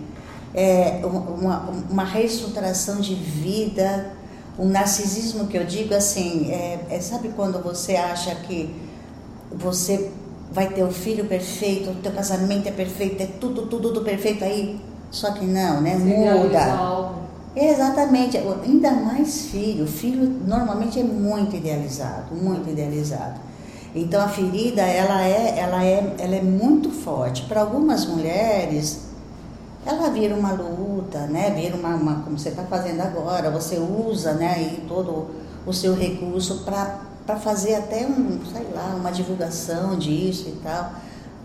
É 0.54 1.00
uma, 1.04 1.68
uma 1.90 2.04
reestruturação 2.04 3.00
de 3.00 3.14
vida, 3.14 4.12
um 4.58 4.68
narcisismo 4.68 5.46
que 5.48 5.56
eu 5.56 5.64
digo 5.64 5.94
assim, 5.94 6.50
é, 6.50 6.86
é, 6.88 7.00
sabe 7.00 7.28
quando 7.36 7.62
você 7.62 7.96
acha 7.96 8.34
que 8.34 8.74
você 9.52 10.10
vai 10.50 10.68
ter 10.68 10.82
o 10.82 10.90
filho 10.90 11.26
perfeito, 11.26 11.90
o 11.90 11.94
teu 11.96 12.12
casamento 12.12 12.66
é 12.68 12.72
perfeito, 12.72 13.22
é 13.22 13.26
tudo, 13.26 13.66
tudo, 13.66 13.88
tudo 13.88 14.00
perfeito 14.02 14.44
aí 14.44 14.80
só 15.10 15.32
que 15.32 15.44
não, 15.44 15.80
né? 15.80 15.96
Muda. 15.96 17.25
Exatamente, 17.56 18.36
ainda 18.36 18.90
mais 18.90 19.46
filho. 19.46 19.86
Filho 19.86 20.28
normalmente 20.46 21.00
é 21.00 21.02
muito 21.02 21.56
idealizado, 21.56 22.34
muito 22.34 22.68
idealizado. 22.68 23.40
Então 23.94 24.22
a 24.22 24.28
ferida 24.28 24.82
ela 24.82 25.22
é, 25.22 25.58
ela 25.58 25.82
é, 25.82 26.16
ela 26.18 26.34
é 26.36 26.42
muito 26.42 26.90
forte. 26.90 27.44
Para 27.44 27.62
algumas 27.62 28.04
mulheres, 28.04 29.06
ela 29.86 30.10
vira 30.10 30.34
uma 30.34 30.52
luta, 30.52 31.20
né? 31.28 31.50
Vira 31.50 31.74
uma, 31.76 31.94
uma 31.94 32.14
como 32.16 32.38
você 32.38 32.50
está 32.50 32.64
fazendo 32.64 33.00
agora. 33.00 33.50
Você 33.50 33.78
usa, 33.78 34.34
né? 34.34 34.52
Aí 34.54 34.84
todo 34.86 35.28
o 35.64 35.72
seu 35.72 35.94
recurso 35.94 36.62
para 36.62 37.36
fazer 37.38 37.76
até 37.76 38.06
um, 38.06 38.38
sei 38.52 38.66
lá, 38.74 38.94
uma 39.00 39.10
divulgação 39.10 39.96
disso 39.96 40.48
e 40.48 40.60
tal. 40.62 40.92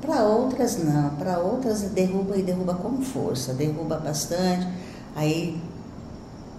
Para 0.01 0.24
outras 0.24 0.84
não, 0.84 1.12
para 1.12 1.39
outras 1.39 1.82
derruba 1.82 2.36
e 2.36 2.41
derruba 2.41 2.74
com 2.74 3.01
força, 3.01 3.53
derruba 3.53 3.98
bastante. 3.98 4.68
Aí, 5.15 5.62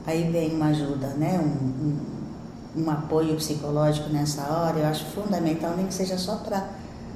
aí 0.07 0.31
vem 0.31 0.55
uma 0.55 0.67
ajuda, 0.67 1.09
né? 1.09 1.39
Um, 1.39 2.81
um, 2.81 2.83
um 2.85 2.91
apoio 2.91 3.37
psicológico 3.37 4.09
nessa 4.11 4.43
hora, 4.43 4.79
eu 4.79 4.87
acho 4.87 5.05
fundamental, 5.07 5.75
nem 5.77 5.87
que 5.87 5.95
seja 5.95 6.17
só 6.17 6.37
para 6.37 6.69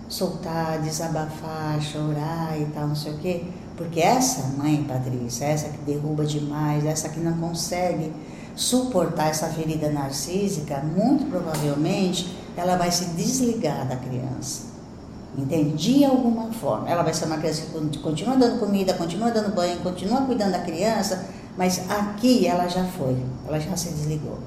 soltar, 0.09 0.81
desabafar, 0.81 1.81
chorar 1.81 2.61
e 2.61 2.66
tal, 2.66 2.88
não 2.88 2.97
sei 2.97 3.12
o 3.12 3.19
quê. 3.19 3.45
Porque 3.76 4.00
essa 4.00 4.49
mãe, 4.57 4.85
Patrícia, 4.85 5.45
essa 5.45 5.69
que 5.69 5.78
derruba 5.78 6.25
demais, 6.25 6.85
essa 6.85 7.09
que 7.09 7.21
não 7.21 7.37
consegue 7.38 8.12
suportar 8.55 9.28
essa 9.28 9.49
ferida 9.49 9.90
narcísica, 9.90 10.78
muito 10.78 11.28
provavelmente 11.28 12.35
ela 12.57 12.76
vai 12.76 12.90
se 12.90 13.07
desligar 13.11 13.87
da 13.87 13.97
criança. 13.97 14.75
Entende? 15.37 15.76
De 15.76 16.05
alguma 16.05 16.50
forma. 16.50 16.88
Ela 16.88 17.02
vai 17.02 17.12
ser 17.12 17.26
uma 17.26 17.37
criança 17.37 17.62
que 17.93 17.99
continua 17.99 18.37
dando 18.37 18.59
comida, 18.59 18.95
continua 18.95 19.31
dando 19.31 19.55
banho, 19.55 19.78
continua 19.81 20.23
cuidando 20.23 20.52
da 20.52 20.61
criança, 20.61 21.26
mas 21.56 21.90
aqui 21.90 22.46
ela 22.46 22.68
já 22.68 22.84
foi, 22.84 23.16
ela 23.46 23.58
já 23.58 23.76
se 23.76 23.88
desligou. 23.88 24.38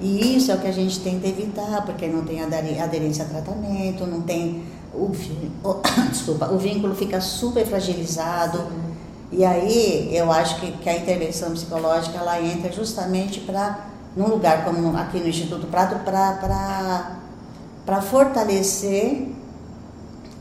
E 0.00 0.36
isso 0.36 0.50
é 0.50 0.54
o 0.54 0.58
que 0.58 0.66
a 0.66 0.72
gente 0.72 0.98
tenta 1.00 1.28
evitar, 1.28 1.84
porque 1.84 2.06
não 2.06 2.24
tem 2.24 2.42
aderência 2.42 3.24
a 3.24 3.28
tratamento, 3.28 4.06
não 4.06 4.22
tem. 4.22 4.64
O, 4.94 5.10
desculpa, 6.10 6.46
o 6.46 6.58
vínculo 6.58 6.94
fica 6.94 7.20
super 7.20 7.66
fragilizado. 7.66 8.66
E 9.30 9.44
aí 9.44 10.08
eu 10.16 10.32
acho 10.32 10.58
que, 10.58 10.72
que 10.72 10.88
a 10.88 10.96
intervenção 10.96 11.52
psicológica 11.52 12.18
ela 12.18 12.40
entra 12.40 12.72
justamente 12.72 13.40
para, 13.40 13.86
num 14.16 14.28
lugar 14.28 14.64
como 14.64 14.96
aqui 14.96 15.20
no 15.20 15.28
Instituto 15.28 15.66
Prato, 15.66 15.96
para 16.02 18.00
fortalecer 18.02 19.28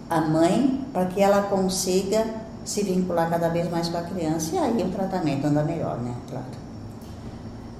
a 0.09 0.21
mãe 0.21 0.85
para 0.91 1.05
que 1.05 1.21
ela 1.21 1.43
consiga 1.43 2.25
se 2.69 2.83
vincular 2.83 3.27
cada 3.27 3.49
vez 3.49 3.67
mais 3.71 3.89
com 3.89 3.97
a 3.97 4.03
criança 4.03 4.55
e 4.55 4.59
aí 4.59 4.83
o 4.83 4.91
tratamento 4.91 5.47
anda 5.47 5.63
melhor, 5.63 5.97
né? 5.97 6.13
Claro. 6.29 6.45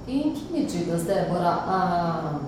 E 0.04 0.20
em 0.20 0.32
que 0.32 0.52
medidas, 0.52 1.04
Débora, 1.04 1.48
a, 1.48 2.40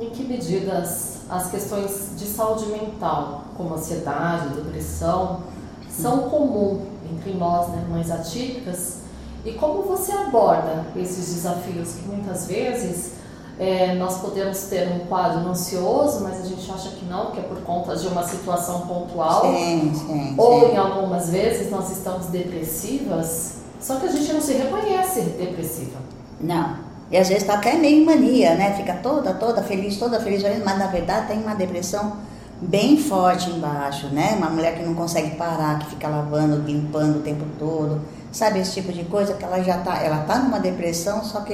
em 0.00 0.10
que 0.10 0.24
medidas 0.24 1.18
as 1.30 1.48
questões 1.48 2.10
de 2.16 2.26
saúde 2.26 2.66
mental, 2.66 3.44
como 3.56 3.74
ansiedade, 3.74 4.48
depressão, 4.54 5.42
são 5.88 6.28
comum 6.28 6.86
entre 7.08 7.34
nós, 7.34 7.68
né, 7.68 7.86
mães 7.88 8.10
atípicas? 8.10 9.02
E 9.44 9.52
como 9.52 9.84
você 9.84 10.10
aborda 10.10 10.86
esses 10.96 11.34
desafios 11.34 11.92
que 11.92 12.08
muitas 12.08 12.48
vezes 12.48 13.12
é, 13.60 13.94
nós 13.94 14.22
podemos 14.22 14.58
ter 14.62 14.88
um 14.88 15.00
quadro 15.00 15.46
ansioso, 15.46 16.22
mas 16.22 16.40
a 16.40 16.48
gente 16.48 16.72
acha 16.72 16.88
que 16.88 17.04
não, 17.04 17.30
que 17.30 17.40
é 17.40 17.42
por 17.42 17.60
conta 17.60 17.94
de 17.94 18.06
uma 18.08 18.26
situação 18.26 18.86
pontual. 18.86 19.42
Sim, 19.42 19.92
sim, 19.94 20.34
ou 20.38 20.60
sim. 20.60 20.72
em 20.72 20.76
algumas 20.78 21.28
vezes 21.28 21.70
nós 21.70 21.90
estamos 21.90 22.28
depressivas, 22.28 23.56
só 23.78 23.96
que 23.96 24.06
a 24.06 24.10
gente 24.10 24.32
não 24.32 24.40
se 24.40 24.54
reconhece 24.54 25.20
depressiva. 25.20 25.98
Não. 26.40 26.78
E 27.10 27.18
às 27.18 27.28
vezes 27.28 27.42
está 27.42 27.56
até 27.56 27.74
meio 27.74 28.06
mania, 28.06 28.54
né? 28.54 28.72
Fica 28.72 28.94
toda, 28.94 29.34
toda 29.34 29.62
feliz, 29.62 29.98
toda 29.98 30.18
feliz, 30.20 30.42
mas 30.64 30.78
na 30.78 30.86
verdade 30.86 31.26
tem 31.26 31.42
uma 31.42 31.54
depressão 31.54 32.14
bem 32.62 32.96
forte 32.96 33.50
embaixo, 33.50 34.06
né? 34.06 34.36
Uma 34.38 34.48
mulher 34.48 34.74
que 34.78 34.82
não 34.82 34.94
consegue 34.94 35.36
parar, 35.36 35.80
que 35.80 35.86
fica 35.90 36.08
lavando, 36.08 36.62
limpando 36.62 37.18
o 37.18 37.22
tempo 37.22 37.44
todo. 37.58 38.00
Sabe 38.32 38.60
esse 38.60 38.72
tipo 38.72 38.90
de 38.90 39.04
coisa 39.04 39.34
que 39.34 39.44
ela 39.44 39.62
já 39.62 39.78
tá, 39.78 40.02
ela 40.02 40.18
tá 40.20 40.38
numa 40.38 40.60
depressão, 40.60 41.22
só 41.22 41.40
que 41.40 41.52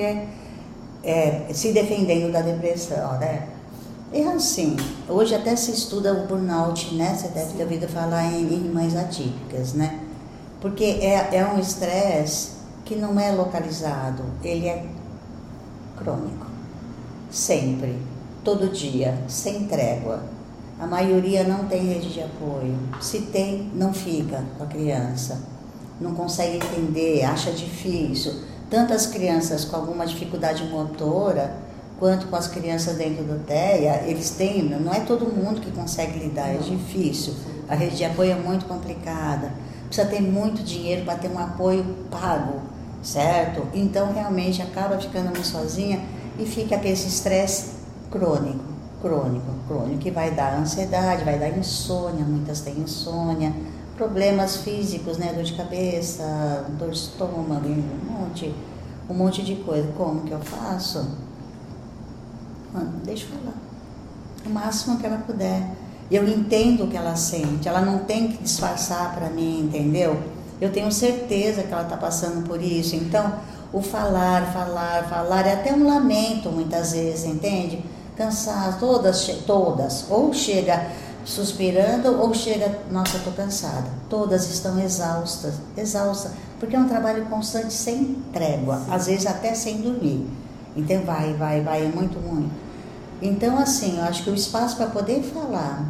é, 1.06 1.46
se 1.54 1.72
defendendo 1.72 2.32
da 2.32 2.42
depressão, 2.42 3.12
né? 3.18 3.48
É 4.12 4.24
assim, 4.24 4.76
hoje 5.08 5.34
até 5.34 5.54
se 5.56 5.70
estuda 5.70 6.12
o 6.12 6.26
burnout, 6.26 6.94
né? 6.94 7.14
Você 7.14 7.28
deve 7.28 7.54
ter 7.54 7.62
ouvido 7.62 7.88
falar 7.88 8.24
em, 8.32 8.52
em 8.52 8.68
mães 8.68 8.94
atípicas, 8.96 9.72
né? 9.72 10.00
Porque 10.60 10.84
é, 10.84 11.36
é 11.36 11.46
um 11.46 11.58
estresse 11.58 12.56
que 12.84 12.96
não 12.96 13.18
é 13.18 13.30
localizado, 13.30 14.22
ele 14.42 14.66
é 14.66 14.84
crônico. 15.96 16.46
Sempre, 17.30 17.96
todo 18.44 18.68
dia, 18.68 19.18
sem 19.28 19.66
trégua. 19.66 20.22
A 20.78 20.86
maioria 20.86 21.42
não 21.44 21.66
tem 21.66 21.86
rede 21.86 22.12
de 22.12 22.22
apoio. 22.22 22.78
Se 23.00 23.22
tem, 23.22 23.70
não 23.74 23.92
fica 23.92 24.44
com 24.56 24.64
a 24.64 24.66
criança. 24.66 25.40
Não 26.00 26.14
consegue 26.14 26.56
entender, 26.56 27.24
acha 27.24 27.50
difícil. 27.50 28.32
Tanto 28.68 28.92
as 28.92 29.06
crianças 29.06 29.64
com 29.64 29.76
alguma 29.76 30.06
dificuldade 30.06 30.64
motora, 30.64 31.54
quanto 31.98 32.26
com 32.26 32.36
as 32.36 32.48
crianças 32.48 32.96
dentro 32.96 33.22
do 33.22 33.44
TEA, 33.44 34.02
eles 34.06 34.30
têm, 34.30 34.64
não 34.64 34.92
é 34.92 35.00
todo 35.00 35.26
mundo 35.26 35.60
que 35.60 35.70
consegue 35.70 36.18
lidar, 36.18 36.48
é 36.48 36.58
difícil. 36.58 37.34
A 37.68 37.74
rede 37.74 37.96
de 37.96 38.04
apoio 38.04 38.32
é 38.32 38.34
muito 38.34 38.66
complicada. 38.66 39.52
Precisa 39.86 40.06
ter 40.08 40.20
muito 40.20 40.62
dinheiro 40.62 41.04
para 41.04 41.16
ter 41.16 41.28
um 41.28 41.38
apoio 41.38 41.84
pago, 42.10 42.60
certo? 43.02 43.68
Então 43.72 44.12
realmente 44.12 44.60
acaba 44.60 44.98
ficando 44.98 45.26
muito 45.26 45.46
sozinha 45.46 46.00
e 46.38 46.44
fica 46.44 46.74
aquele 46.74 46.94
estresse 46.94 47.76
crônico, 48.10 48.64
crônico, 49.00 49.46
crônico, 49.68 49.98
que 49.98 50.10
vai 50.10 50.32
dar 50.32 50.58
ansiedade, 50.58 51.24
vai 51.24 51.38
dar 51.38 51.50
insônia, 51.50 52.24
muitas 52.24 52.60
têm 52.60 52.78
insônia, 52.80 53.52
problemas 53.96 54.58
físicos, 54.58 55.18
né, 55.18 55.32
dor 55.32 55.42
de 55.42 55.54
cabeça, 55.54 56.66
dor 56.78 56.90
de 56.90 56.96
estômago, 56.96 57.66
um 57.66 58.12
monte, 58.12 58.54
um 59.08 59.14
monte 59.14 59.42
de 59.42 59.56
coisa. 59.56 59.88
Como 59.96 60.22
que 60.22 60.32
eu 60.32 60.40
faço? 60.40 61.08
Mano, 62.72 62.92
deixa 63.04 63.24
eu 63.24 63.38
falar. 63.38 63.56
O 64.44 64.50
máximo 64.50 64.98
que 64.98 65.06
ela 65.06 65.18
puder. 65.18 65.70
Eu 66.10 66.28
entendo 66.28 66.84
o 66.84 66.88
que 66.88 66.96
ela 66.96 67.16
sente, 67.16 67.68
ela 67.68 67.80
não 67.80 68.00
tem 68.00 68.28
que 68.28 68.42
disfarçar 68.42 69.12
para 69.16 69.28
mim, 69.28 69.62
entendeu? 69.62 70.22
Eu 70.60 70.70
tenho 70.70 70.92
certeza 70.92 71.64
que 71.64 71.72
ela 71.72 71.82
está 71.82 71.96
passando 71.96 72.46
por 72.46 72.62
isso. 72.62 72.94
Então, 72.94 73.34
o 73.72 73.82
falar, 73.82 74.52
falar, 74.52 75.04
falar 75.08 75.46
é 75.46 75.54
até 75.54 75.72
um 75.72 75.84
lamento 75.84 76.50
muitas 76.50 76.92
vezes, 76.92 77.24
entende? 77.24 77.84
Cansar, 78.16 78.78
todas, 78.78 79.26
todas, 79.46 80.06
ou 80.08 80.32
chega 80.32 80.86
suspirando 81.26 82.20
ou 82.20 82.32
chega, 82.32 82.78
nossa, 82.90 83.16
estou 83.18 83.32
cansada. 83.32 83.90
Todas 84.08 84.48
estão 84.48 84.78
exaustas, 84.78 85.54
exaustas, 85.76 86.30
porque 86.60 86.76
é 86.76 86.78
um 86.78 86.88
trabalho 86.88 87.26
constante 87.26 87.74
sem 87.74 88.22
trégua, 88.32 88.78
Sim. 88.78 88.92
às 88.92 89.06
vezes 89.06 89.26
até 89.26 89.52
sem 89.52 89.78
dormir. 89.78 90.24
Então 90.76 91.02
vai, 91.02 91.34
vai, 91.34 91.60
vai, 91.60 91.84
é 91.84 91.88
muito, 91.88 92.18
muito. 92.20 92.54
Então, 93.20 93.58
assim, 93.58 93.98
eu 93.98 94.04
acho 94.04 94.22
que 94.22 94.30
o 94.30 94.34
espaço 94.34 94.76
para 94.76 94.86
poder 94.86 95.22
falar, 95.22 95.84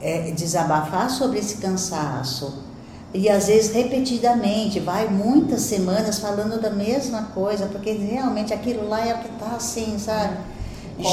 é, 0.00 0.30
desabafar 0.30 1.10
sobre 1.10 1.40
esse 1.40 1.56
cansaço, 1.56 2.62
e 3.12 3.28
às 3.28 3.48
vezes 3.48 3.74
repetidamente, 3.74 4.78
vai 4.78 5.08
muitas 5.08 5.62
semanas 5.62 6.18
falando 6.18 6.60
da 6.60 6.70
mesma 6.70 7.24
coisa, 7.34 7.66
porque 7.66 7.92
realmente 7.92 8.54
aquilo 8.54 8.88
lá 8.88 9.04
é 9.04 9.14
o 9.14 9.18
que 9.18 9.28
está 9.28 9.56
assim, 9.56 9.98
sabe? 9.98 10.36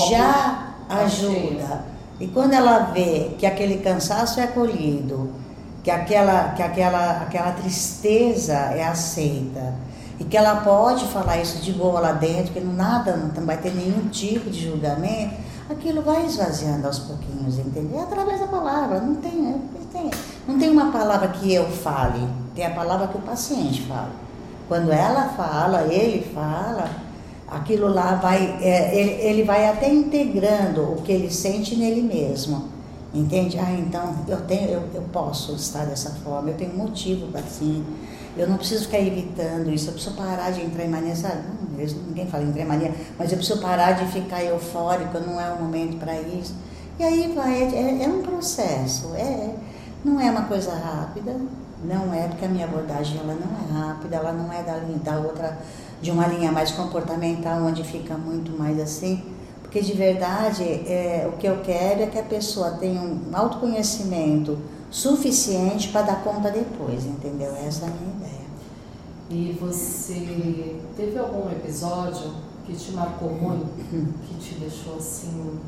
Já 0.10 0.76
ajuda. 0.88 1.99
E 2.20 2.28
quando 2.28 2.54
ela 2.54 2.92
vê 2.94 3.32
que 3.38 3.46
aquele 3.46 3.78
cansaço 3.78 4.40
é 4.40 4.44
acolhido, 4.44 5.32
que 5.84 5.90
aquela, 5.90 6.50
que 6.50 6.62
aquela, 6.62 7.22
aquela 7.22 7.52
tristeza 7.54 8.54
é 8.54 8.84
aceita, 8.84 9.74
e 10.20 10.26
que 10.26 10.36
ela 10.36 10.58
pode 10.58 11.06
falar 11.06 11.38
isso 11.38 11.60
de 11.62 11.72
boa 11.72 12.00
lá 12.02 12.12
dentro, 12.12 12.52
que 12.52 12.60
nada, 12.60 13.16
não 13.16 13.46
vai 13.46 13.58
ter 13.58 13.74
nenhum 13.74 14.10
tipo 14.10 14.50
de 14.50 14.68
julgamento, 14.68 15.36
aquilo 15.70 16.02
vai 16.02 16.26
esvaziando 16.26 16.88
aos 16.88 17.00
pouquinhos, 17.00 17.58
entendeu? 17.58 18.00
É 18.00 18.04
através 18.04 18.40
da 18.40 18.48
palavra, 18.48 19.00
não 19.00 19.16
tem, 19.16 19.42
não 19.42 19.62
tem, 19.94 20.12
não 20.46 20.60
tem 20.60 20.70
uma 20.70 20.92
palavra 20.92 21.30
que 21.30 21.54
eu 21.54 21.70
fale, 21.70 22.28
tem 22.54 22.66
a 22.66 22.72
palavra 22.72 23.08
que 23.08 23.18
o 23.18 23.22
paciente 23.22 23.84
fala. 23.84 24.12
Quando 24.68 24.92
ela 24.92 25.30
fala, 25.30 25.84
ele 25.84 26.30
fala, 26.34 26.90
aquilo 27.52 27.88
lá 27.88 28.16
vai, 28.16 28.58
é, 28.62 28.96
ele, 28.96 29.12
ele 29.22 29.44
vai 29.44 29.68
até 29.68 29.90
integrando 29.90 30.82
o 30.82 31.02
que 31.02 31.12
ele 31.12 31.32
sente 31.32 31.76
nele 31.76 32.02
mesmo. 32.02 32.70
Entende? 33.14 33.58
Ah, 33.58 33.72
então 33.72 34.16
eu 34.28 34.42
tenho, 34.42 34.70
eu, 34.70 34.84
eu 34.94 35.02
posso 35.12 35.56
estar 35.56 35.86
dessa 35.86 36.12
forma, 36.24 36.50
eu 36.50 36.56
tenho 36.56 36.76
motivo 36.76 37.28
para 37.28 37.42
assim. 37.42 37.84
Eu 38.38 38.48
não 38.48 38.58
preciso 38.58 38.86
ficar 38.86 39.00
evitando 39.00 39.72
isso, 39.72 39.90
eu 39.90 39.94
preciso 39.94 40.16
parar 40.16 40.52
de 40.52 40.62
entrar 40.62 40.86
em 40.86 40.90
mania, 40.90 41.16
sabe? 41.16 41.42
ninguém 42.08 42.28
fala 42.28 42.44
em 42.44 42.50
entrar 42.50 42.62
em 42.62 42.68
mania, 42.68 42.94
mas 43.18 43.32
eu 43.32 43.38
preciso 43.38 43.60
parar 43.60 43.94
de 43.94 44.06
ficar 44.12 44.44
eufórico, 44.44 45.20
não 45.20 45.40
é 45.40 45.52
o 45.52 45.62
momento 45.62 45.98
para 45.98 46.20
isso. 46.22 46.54
E 47.00 47.04
aí 47.04 47.32
vai, 47.34 47.64
é, 47.64 48.04
é, 48.04 48.08
um 48.08 48.22
processo, 48.22 49.14
é, 49.16 49.56
não 50.04 50.20
é 50.20 50.30
uma 50.30 50.44
coisa 50.44 50.72
rápida, 50.74 51.36
não 51.84 52.14
é, 52.14 52.28
porque 52.28 52.46
a 52.46 52.48
minha 52.50 52.66
abordagem 52.66 53.18
ela 53.20 53.34
não 53.36 53.80
é 53.80 53.88
rápida, 53.88 54.18
ela 54.18 54.34
não 54.34 54.52
é 54.52 54.62
da, 54.64 54.80
da 55.04 55.20
outra, 55.20 55.58
de 56.02 56.12
uma 56.12 56.28
linha 56.28 56.52
mais 56.52 56.72
comportamental, 56.72 57.62
onde 57.62 57.84
fica 57.84 58.18
muito 58.18 58.52
mais 58.58 58.80
assim. 58.80 59.24
Porque 59.62 59.82
de 59.82 59.94
verdade, 59.94 60.64
é, 60.64 61.30
o 61.32 61.38
que 61.38 61.48
eu 61.48 61.62
quero 61.62 62.02
é 62.02 62.08
que 62.08 62.18
a 62.18 62.24
pessoa 62.24 62.72
tenha 62.72 63.00
um 63.00 63.30
autoconhecimento 63.34 64.58
suficiente 64.90 65.90
para 65.90 66.02
dar 66.02 66.24
conta 66.24 66.50
depois, 66.50 67.06
entendeu? 67.06 67.56
Essa 67.56 67.86
é 67.86 67.88
a 67.88 67.92
minha 67.92 68.16
ideia. 68.16 68.40
E 69.30 69.58
você 69.60 70.80
teve 70.98 71.20
algum 71.20 71.52
episódio 71.52 72.34
que 72.66 72.76
te 72.76 72.92
marcou 72.92 73.30
muito, 73.30 73.68
que 74.28 74.34
te 74.40 74.56
deixou 74.56 74.98
assim 74.98 75.60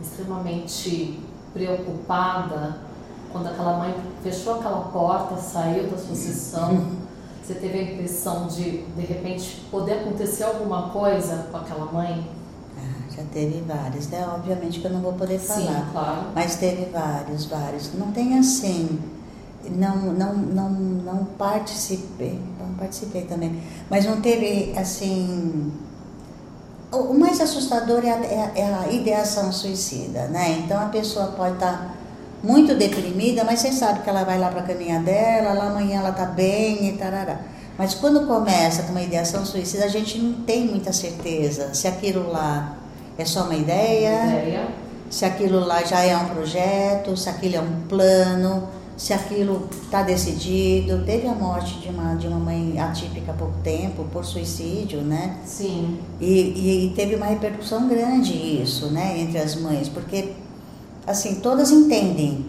extremamente 0.00 1.20
preocupada 1.52 2.91
quando 3.32 3.46
aquela 3.48 3.78
mãe 3.78 3.94
fechou 4.22 4.60
aquela 4.60 4.82
porta, 4.82 5.36
saiu 5.36 5.88
da 5.88 5.98
sua 5.98 6.14
sessão? 6.14 7.02
Você 7.42 7.54
teve 7.54 7.78
a 7.78 7.82
impressão 7.82 8.46
de 8.46 8.82
de 8.82 9.02
repente 9.02 9.66
poder 9.70 9.94
acontecer 9.94 10.44
alguma 10.44 10.90
coisa 10.90 11.48
com 11.50 11.56
aquela 11.56 11.86
mãe? 11.86 12.30
Ah, 12.78 13.14
já 13.16 13.24
teve 13.32 13.62
vários, 13.62 14.06
né? 14.08 14.24
Obviamente 14.32 14.78
que 14.78 14.86
eu 14.86 14.92
não 14.92 15.00
vou 15.00 15.14
poder 15.14 15.38
falar. 15.38 15.60
Sim, 15.60 15.84
claro. 15.92 16.22
Mas 16.34 16.56
teve 16.56 16.84
vários, 16.86 17.46
vários. 17.46 17.92
Não 17.94 18.12
tem 18.12 18.38
assim 18.38 19.00
não, 19.70 19.96
não, 19.96 20.34
não, 20.34 20.70
não 20.70 21.24
participei, 21.38 22.40
não 22.58 22.74
participei 22.74 23.22
também, 23.22 23.62
mas 23.88 24.04
não 24.04 24.20
teve 24.20 24.76
assim. 24.76 25.72
O 26.90 27.14
mais 27.14 27.40
assustador 27.40 28.04
é 28.04 28.10
a, 28.10 28.24
é, 28.24 28.52
é 28.56 28.74
a 28.74 28.92
ideação 28.92 29.50
suicida, 29.50 30.26
né? 30.26 30.58
Então 30.58 30.78
a 30.78 30.86
pessoa 30.86 31.28
pode 31.28 31.54
estar 31.54 31.72
tá 31.72 31.94
muito 32.42 32.74
deprimida, 32.74 33.44
mas 33.44 33.60
você 33.60 33.72
sabe 33.72 34.00
que 34.00 34.10
ela 34.10 34.24
vai 34.24 34.38
lá 34.38 34.48
para 34.48 34.60
a 34.60 34.64
caminha 34.64 35.00
dela, 35.00 35.52
lá 35.52 35.68
amanhã 35.68 36.00
ela 36.00 36.12
tá 36.12 36.24
bem 36.24 36.88
e 36.88 36.92
tarará. 36.92 37.40
Mas 37.78 37.94
quando 37.94 38.26
começa 38.26 38.82
com 38.82 38.90
uma 38.90 39.02
ideação 39.02 39.44
suicida, 39.46 39.84
a 39.84 39.88
gente 39.88 40.18
não 40.18 40.42
tem 40.44 40.66
muita 40.66 40.92
certeza 40.92 41.72
se 41.72 41.88
aquilo 41.88 42.30
lá 42.30 42.76
é 43.16 43.24
só 43.24 43.44
uma 43.44 43.54
ideia, 43.54 44.26
ideia. 44.26 44.68
se 45.08 45.24
aquilo 45.24 45.60
lá 45.60 45.82
já 45.82 46.00
é 46.00 46.16
um 46.16 46.26
projeto, 46.26 47.16
se 47.16 47.28
aquilo 47.28 47.56
é 47.56 47.60
um 47.60 47.80
plano 47.88 48.68
se 48.96 49.12
aquilo 49.12 49.68
está 49.82 50.02
decidido. 50.02 51.04
Teve 51.04 51.26
a 51.26 51.34
morte 51.34 51.78
de 51.80 51.88
uma, 51.88 52.14
de 52.14 52.28
uma 52.28 52.38
mãe 52.38 52.78
atípica 52.78 53.32
há 53.32 53.34
pouco 53.34 53.54
tempo, 53.62 54.04
por 54.12 54.24
suicídio, 54.24 55.00
né? 55.00 55.38
Sim. 55.44 55.98
E, 56.20 56.26
e, 56.26 56.86
e, 56.86 56.90
teve 56.90 57.16
uma 57.16 57.26
repercussão 57.26 57.88
grande 57.88 58.32
isso, 58.32 58.86
né, 58.86 59.18
entre 59.18 59.38
as 59.38 59.56
mães, 59.56 59.88
porque, 59.88 60.32
assim, 61.06 61.36
todas 61.36 61.70
entendem. 61.70 62.46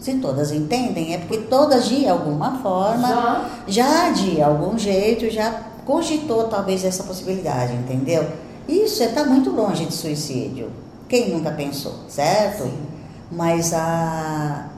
Se 0.00 0.14
todas 0.14 0.52
entendem, 0.52 1.14
é 1.14 1.18
porque 1.18 1.38
todas, 1.38 1.88
de 1.88 2.06
alguma 2.06 2.58
forma, 2.58 3.48
já, 3.66 4.10
já 4.10 4.10
de 4.10 4.42
algum 4.42 4.78
jeito, 4.78 5.30
já 5.30 5.62
cogitou 5.84 6.48
talvez 6.48 6.84
essa 6.84 7.02
possibilidade, 7.02 7.72
entendeu? 7.72 8.26
Isso 8.68 9.02
está 9.02 9.24
muito 9.24 9.50
longe 9.50 9.86
de 9.86 9.94
suicídio. 9.94 10.70
Quem 11.08 11.30
nunca 11.30 11.50
pensou, 11.50 11.94
certo? 12.08 12.64
Sim. 12.64 12.78
Mas 13.30 13.72
a 13.72 14.68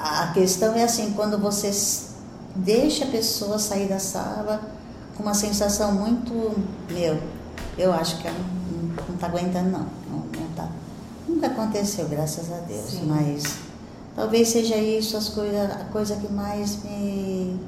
a 0.00 0.28
questão 0.32 0.74
é 0.74 0.84
assim, 0.84 1.12
quando 1.16 1.36
você 1.38 1.70
deixa 2.54 3.04
a 3.04 3.08
pessoa 3.08 3.58
sair 3.58 3.88
da 3.88 3.98
sala 3.98 4.60
com 5.16 5.24
uma 5.24 5.34
sensação 5.34 5.92
muito, 5.92 6.32
meu, 6.90 7.18
eu 7.76 7.92
acho 7.92 8.18
que 8.18 8.28
ela 8.28 8.38
não 9.08 9.14
está 9.16 9.26
aguentando 9.26 9.70
não. 9.70 9.97
Nunca 11.28 11.48
aconteceu, 11.48 12.08
graças 12.08 12.50
a 12.50 12.56
Deus, 12.60 12.90
Sim. 12.90 13.06
mas 13.06 13.58
talvez 14.16 14.48
seja 14.48 14.76
isso 14.76 15.16
as 15.16 15.28
coisa, 15.28 15.64
a 15.64 15.84
coisa 15.92 16.16
que 16.16 16.32
mais 16.32 16.82
me, 16.82 17.60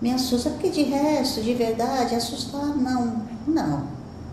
me 0.00 0.12
assusta, 0.12 0.50
porque 0.50 0.68
de 0.68 0.82
resto, 0.82 1.40
de 1.40 1.54
verdade, 1.54 2.14
assustar 2.14 2.66
não, 2.76 3.22
não, 3.46 3.86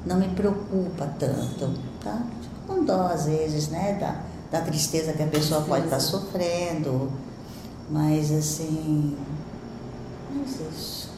não 0.06 0.18
me 0.18 0.28
preocupa 0.30 1.08
tanto, 1.18 1.74
tá? 2.04 2.22
Fico 2.42 2.56
com 2.68 2.84
dó 2.84 3.08
às 3.08 3.26
vezes, 3.26 3.70
né, 3.70 3.94
da, 3.94 4.22
da 4.52 4.66
tristeza 4.66 5.14
que 5.14 5.24
a 5.24 5.28
pessoa 5.28 5.62
pode 5.62 5.86
estar 5.86 6.00
sofrendo. 6.02 7.10
Mas 7.90 8.32
assim, 8.32 9.18
mas 10.36 10.60
isso. 10.60 11.09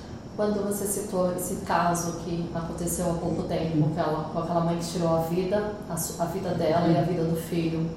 Quando 0.41 0.63
você 0.65 0.87
citou 0.87 1.31
esse 1.35 1.57
caso 1.57 2.13
que 2.13 2.49
aconteceu 2.55 3.11
há 3.11 3.13
pouco 3.13 3.43
tempo, 3.43 3.77
com 3.77 3.91
aquela, 3.91 4.23
com 4.23 4.39
aquela 4.39 4.61
mãe 4.61 4.75
que 4.79 4.85
tirou 4.85 5.15
a 5.15 5.19
vida, 5.19 5.75
a, 5.87 5.93
a 5.93 6.25
vida 6.25 6.49
dela 6.55 6.87
e 6.87 6.97
a 6.97 7.03
vida 7.03 7.23
do 7.25 7.35
filho, 7.35 7.87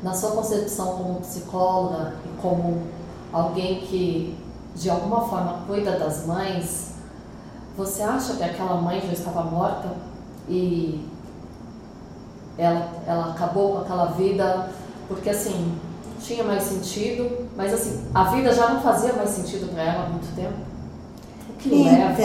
na 0.00 0.14
sua 0.14 0.30
concepção 0.30 0.96
como 0.96 1.20
psicóloga 1.22 2.14
e 2.24 2.40
como 2.40 2.86
alguém 3.32 3.80
que 3.80 4.38
de 4.76 4.90
alguma 4.90 5.22
forma 5.22 5.64
cuida 5.66 5.98
das 5.98 6.24
mães, 6.24 6.92
você 7.76 8.04
acha 8.04 8.34
que 8.34 8.44
aquela 8.44 8.76
mãe 8.76 9.00
já 9.00 9.12
estava 9.12 9.42
morta 9.42 9.88
e 10.48 11.04
ela, 12.56 12.92
ela 13.08 13.32
acabou 13.32 13.72
com 13.72 13.78
aquela 13.80 14.04
vida, 14.12 14.70
porque 15.08 15.30
assim, 15.30 15.76
tinha 16.20 16.44
mais 16.44 16.62
sentido, 16.62 17.48
mas 17.56 17.74
assim, 17.74 18.08
a 18.14 18.22
vida 18.30 18.54
já 18.54 18.68
não 18.68 18.80
fazia 18.80 19.14
mais 19.14 19.30
sentido 19.30 19.68
para 19.72 19.82
ela 19.82 20.04
há 20.04 20.08
muito 20.08 20.32
tempo. 20.36 20.71
Que 21.62 21.74
então, 21.74 21.92
leva? 21.92 22.22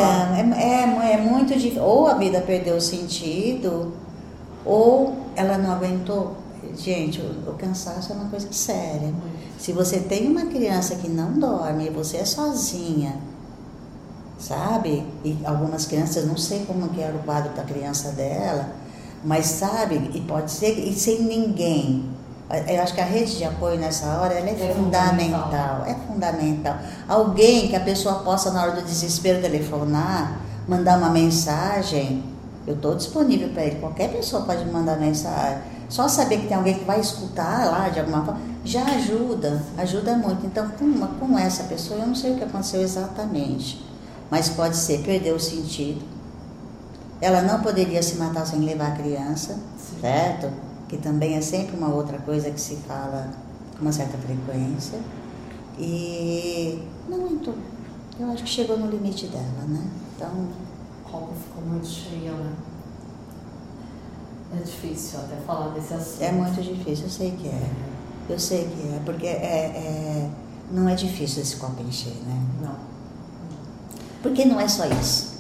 É, 0.57 1.11
é, 1.11 1.13
é 1.13 1.17
muito 1.21 1.53
difícil. 1.53 1.83
Ou 1.83 2.07
a 2.07 2.15
vida 2.15 2.41
perdeu 2.41 2.75
o 2.77 2.81
sentido, 2.81 3.93
ou 4.65 5.15
ela 5.35 5.57
não 5.57 5.71
aguentou. 5.71 6.35
Gente, 6.75 7.21
o, 7.21 7.51
o 7.51 7.53
cansaço 7.53 8.11
é 8.11 8.15
uma 8.15 8.29
coisa 8.29 8.47
séria. 8.51 9.13
Se 9.57 9.71
você 9.71 9.99
tem 9.99 10.27
uma 10.27 10.45
criança 10.45 10.95
que 10.95 11.09
não 11.09 11.33
dorme 11.33 11.87
e 11.87 11.89
você 11.89 12.17
é 12.17 12.25
sozinha, 12.25 13.15
sabe? 14.39 15.05
E 15.23 15.37
algumas 15.43 15.85
crianças, 15.85 16.25
não 16.25 16.37
sei 16.37 16.65
como 16.65 16.89
que 16.89 17.01
era 17.01 17.15
o 17.15 17.19
quadro 17.19 17.53
da 17.53 17.63
criança 17.63 18.11
dela, 18.11 18.69
mas 19.23 19.45
sabe, 19.45 20.11
e 20.13 20.21
pode 20.21 20.51
ser, 20.51 20.77
e 20.77 20.93
sem 20.93 21.23
ninguém. 21.23 22.16
Eu 22.49 22.81
acho 22.81 22.93
que 22.93 23.01
a 23.01 23.05
rede 23.05 23.37
de 23.37 23.43
apoio 23.43 23.77
nessa 23.77 24.05
hora 24.19 24.33
é, 24.33 24.39
é 24.39 24.73
fundamental, 24.73 24.75
fundamental, 24.75 25.83
é 25.85 25.95
fundamental. 26.07 26.77
Alguém 27.07 27.67
que 27.67 27.75
a 27.75 27.79
pessoa 27.81 28.15
possa, 28.19 28.51
na 28.51 28.63
hora 28.63 28.71
do 28.71 28.83
desespero, 28.83 29.41
telefonar, 29.41 30.39
mandar 30.67 30.97
uma 30.97 31.09
mensagem. 31.09 32.23
Eu 32.65 32.75
estou 32.75 32.95
disponível 32.95 33.49
para 33.49 33.63
ele. 33.63 33.79
Qualquer 33.79 34.09
pessoa 34.11 34.43
pode 34.43 34.63
mandar 34.65 34.97
mensagem. 34.97 35.57
Só 35.89 36.07
saber 36.07 36.39
que 36.39 36.47
tem 36.47 36.55
alguém 36.55 36.75
que 36.75 36.85
vai 36.85 36.99
escutar 36.99 37.65
lá 37.69 37.89
de 37.89 37.99
alguma 37.99 38.23
forma 38.23 38.41
já 38.67 38.83
ajuda, 38.83 39.63
ajuda 39.77 40.15
muito. 40.15 40.45
Então, 40.45 40.69
com, 40.69 41.07
com 41.07 41.39
essa 41.39 41.63
pessoa, 41.63 42.01
eu 42.01 42.07
não 42.07 42.15
sei 42.15 42.33
o 42.33 42.35
que 42.35 42.43
aconteceu 42.43 42.81
exatamente, 42.81 43.81
mas 44.29 44.49
pode 44.49 44.75
ser, 44.75 44.99
perdeu 45.03 45.35
o 45.35 45.39
sentido. 45.39 46.01
Ela 47.21 47.41
não 47.41 47.61
poderia 47.61 48.03
se 48.03 48.15
matar 48.17 48.45
sem 48.45 48.59
levar 48.59 48.89
a 48.89 48.91
criança, 48.91 49.53
Sim. 49.53 50.01
certo? 50.01 50.51
Que 50.87 50.97
também 50.97 51.35
é 51.35 51.41
sempre 51.41 51.75
uma 51.75 51.89
outra 51.93 52.17
coisa 52.19 52.49
que 52.51 52.59
se 52.59 52.77
fala 52.77 53.29
com 53.75 53.81
uma 53.81 53.91
certa 53.91 54.17
frequência. 54.17 54.99
E 55.77 56.81
não 57.07 57.25
aguentou. 57.25 57.55
Eu 58.19 58.31
acho 58.31 58.43
que 58.43 58.49
chegou 58.49 58.77
no 58.77 58.89
limite 58.89 59.27
dela, 59.27 59.65
né? 59.67 59.85
Então. 60.15 60.29
O 60.29 61.09
copo 61.09 61.33
ficou 61.35 61.63
muito 61.63 61.87
cheio, 61.87 62.33
né? 62.33 62.53
É 64.55 64.63
difícil 64.63 65.19
até 65.19 65.35
falar 65.37 65.69
desse 65.73 65.93
assunto. 65.93 66.21
É 66.21 66.31
muito 66.31 66.61
difícil, 66.61 67.05
eu 67.05 67.09
sei 67.09 67.31
que 67.31 67.47
é. 67.47 67.69
Eu 68.29 68.39
sei 68.39 68.65
que 68.65 68.87
é, 68.87 69.01
porque 69.05 69.27
é, 69.27 69.29
é 69.29 70.29
não 70.71 70.87
é 70.87 70.95
difícil 70.95 71.41
esse 71.41 71.55
copo 71.57 71.81
encher, 71.81 72.13
né? 72.25 72.41
Não. 72.61 72.75
Porque 74.21 74.45
não 74.45 74.59
é 74.59 74.67
só 74.67 74.85
isso. 74.85 75.36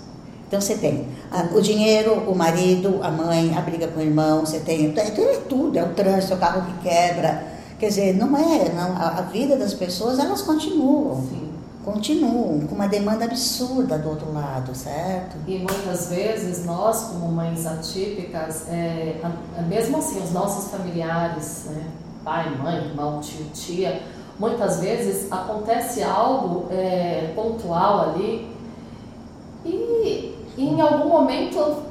Então 0.47 0.61
você 0.61 0.75
tem 0.75 1.07
a, 1.29 1.43
o 1.55 1.61
dinheiro, 1.61 2.13
o 2.27 2.33
marido, 2.33 2.99
a 3.03 3.11
mãe, 3.11 3.53
a 3.55 3.61
briga 3.61 3.87
com 3.87 3.99
o 3.99 4.03
irmão, 4.03 4.45
você 4.45 4.59
tem. 4.59 4.85
Então 4.85 5.03
é 5.03 5.37
tudo, 5.49 5.77
é 5.77 5.83
o 5.83 5.89
trânsito, 5.93 6.33
é 6.33 6.35
o 6.35 6.39
carro 6.39 6.65
que 6.65 6.89
quebra. 6.89 7.43
Quer 7.77 7.87
dizer, 7.89 8.15
não 8.15 8.35
é. 8.37 8.71
Não, 8.73 8.95
a, 8.95 9.19
a 9.19 9.21
vida 9.23 9.57
das 9.57 9.73
pessoas, 9.73 10.19
elas 10.19 10.41
continuam. 10.41 11.21
Sim. 11.21 11.47
Continuam 11.83 12.67
com 12.67 12.75
uma 12.75 12.87
demanda 12.87 13.25
absurda 13.25 13.97
do 13.97 14.09
outro 14.09 14.33
lado, 14.33 14.75
certo? 14.75 15.37
E 15.47 15.57
muitas 15.59 16.09
vezes 16.09 16.65
nós, 16.65 17.03
como 17.03 17.31
mães 17.31 17.65
atípicas, 17.65 18.67
é, 18.67 19.15
mesmo 19.69 19.97
assim, 19.97 20.21
os 20.21 20.31
nossos 20.31 20.69
familiares, 20.69 21.65
né, 21.67 21.87
pai, 22.25 22.53
mãe, 22.57 22.87
irmão, 22.87 23.21
tio, 23.21 23.45
tia, 23.53 24.01
muitas 24.37 24.81
vezes 24.81 25.31
acontece 25.31 26.03
algo 26.03 26.67
é, 26.71 27.31
pontual 27.33 28.09
ali 28.09 28.49
e, 29.65 30.36
e 30.57 30.67
em 30.67 30.81
algum 30.81 31.09
momento 31.09 31.83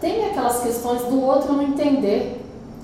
tem 0.00 0.26
aquelas 0.26 0.62
questões 0.62 1.02
do 1.02 1.20
outro 1.22 1.54
não 1.54 1.62
entender. 1.62 2.36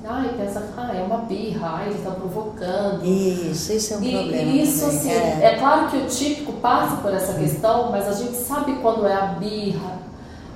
Ai, 0.09 0.35
pensa, 0.38 0.62
ah, 0.77 0.94
é 0.94 1.03
uma 1.03 1.18
birra, 1.18 1.79
ai, 1.79 1.88
ele 1.88 1.99
está 1.99 2.12
provocando. 2.12 3.05
Isso, 3.05 3.72
isso 3.72 3.94
é 3.94 3.96
um 3.96 4.03
e, 4.05 4.12
problema. 4.12 4.53
E 4.53 4.62
isso, 4.62 4.90
sim, 4.90 5.11
é. 5.11 5.40
é. 5.42 5.57
claro 5.59 5.90
que 5.90 5.96
o 5.96 6.07
típico 6.07 6.53
passa 6.55 6.96
por 6.99 7.12
essa 7.12 7.35
questão, 7.35 7.90
mas 7.90 8.09
a 8.09 8.12
gente 8.12 8.37
sabe 8.37 8.75
quando 8.81 9.07
é 9.07 9.14
a 9.14 9.27
birra. 9.27 9.96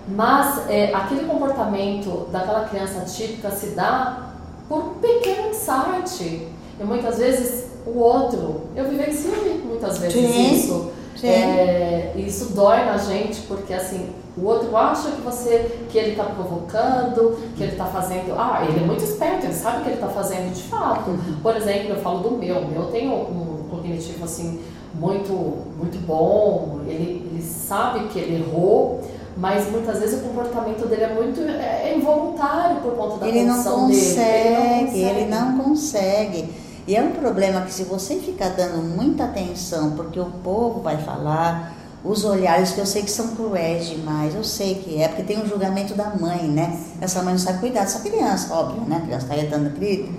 Mas 0.09 0.71
é, 0.71 0.95
aquele 0.95 1.25
comportamento 1.25 2.29
daquela 2.31 2.65
criança 2.69 3.01
típica 3.01 3.51
se 3.51 3.71
dá 3.71 4.31
por 4.69 4.79
um 4.79 4.95
pequeno 4.95 5.51
insight. 5.51 6.49
E 6.79 6.85
muitas 6.85 7.19
vezes 7.19 7.67
o 7.85 7.99
outro, 7.99 8.63
eu 8.77 8.89
vivencio 8.89 9.33
muitas 9.65 9.99
vezes 9.99 10.31
sim, 10.31 10.55
isso. 10.55 10.93
É, 11.27 12.15
isso 12.17 12.53
dói 12.55 12.85
na 12.85 12.97
gente 12.97 13.43
porque 13.43 13.73
assim 13.73 14.11
o 14.37 14.45
outro 14.47 14.75
acha 14.77 15.11
que 15.11 15.21
você 15.21 15.85
que 15.91 15.99
ele 15.99 16.13
está 16.13 16.25
provocando, 16.25 17.39
que 17.57 17.63
ele 17.63 17.73
está 17.73 17.87
fazendo. 17.87 18.35
Ah, 18.39 18.65
ele 18.67 18.83
é 18.83 18.87
muito 18.87 19.05
esperto, 19.05 19.47
ele 19.47 19.55
sabe 19.55 19.79
o 19.79 19.83
que 19.83 19.89
ele 19.89 19.97
está 19.97 20.09
fazendo 20.09 20.55
de 20.55 20.63
fato. 20.63 21.11
Por 21.43 21.57
exemplo, 21.57 21.91
eu 21.91 21.97
falo 21.97 22.21
do 22.21 22.37
meu, 22.37 22.59
o 22.59 22.69
meu 22.69 22.85
tem 22.87 23.09
um 23.09 23.67
cognitivo 23.71 24.25
assim 24.25 24.61
muito 24.95 25.33
muito 25.77 25.99
bom. 26.07 26.81
Ele, 26.87 27.29
ele 27.31 27.43
sabe 27.43 28.09
que 28.09 28.19
ele 28.19 28.43
errou 28.43 29.01
mas 29.37 29.71
muitas 29.71 29.99
vezes 30.01 30.21
o 30.21 30.23
comportamento 30.23 30.87
dele 30.87 31.05
é 31.05 31.15
muito 31.15 31.41
é, 31.41 31.91
é 31.91 31.97
involuntário 31.97 32.77
por 32.83 32.93
conta 32.93 33.19
da 33.19 33.29
ele 33.29 33.45
não 33.45 33.63
consegue, 33.63 34.91
dele. 34.91 35.07
Ele 35.07 35.25
não 35.27 35.59
consegue, 35.59 36.39
ele 36.39 36.45
não 36.45 36.49
consegue. 36.51 36.70
E 36.87 36.97
é 36.97 37.03
um 37.03 37.13
problema 37.13 37.63
que 37.63 37.73
se 37.73 37.85
você 37.85 38.17
ficar 38.17 38.51
dando 38.51 38.83
muita 38.83 39.25
atenção, 39.25 39.93
porque 39.93 40.19
o 40.19 40.27
povo 40.27 40.81
vai 40.81 40.99
falar, 40.99 41.77
os 42.03 42.25
olhares 42.25 42.73
que 42.73 42.81
eu 42.81 42.87
sei 42.87 43.03
que 43.03 43.11
são 43.11 43.29
cruéis 43.29 43.89
demais, 43.89 44.35
eu 44.35 44.43
sei 44.43 44.77
que 44.77 45.01
é, 45.01 45.09
porque 45.09 45.23
tem 45.23 45.43
um 45.43 45.47
julgamento 45.47 45.95
da 45.95 46.11
mãe, 46.11 46.49
né? 46.49 46.81
Essa 47.01 47.23
mãe 47.23 47.35
não 47.35 47.41
sabe 47.41 47.61
cuidar 47.61 47.81
dessa 47.81 48.01
criança, 48.01 48.53
óbvio, 48.55 48.83
né? 48.89 48.97
A 48.97 49.01
criança 49.01 49.27
está 49.27 49.35
retando 49.35 49.71
grito. 49.71 50.13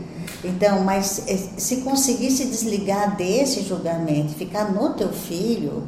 Então, 0.43 0.81
mas 0.81 1.23
eh, 1.27 1.37
se 1.57 1.77
conseguir 1.77 2.31
se 2.31 2.45
desligar 2.45 3.15
desse 3.15 3.61
julgamento, 3.61 4.33
ficar 4.35 4.71
no 4.71 4.93
teu 4.93 5.09
filho, 5.09 5.87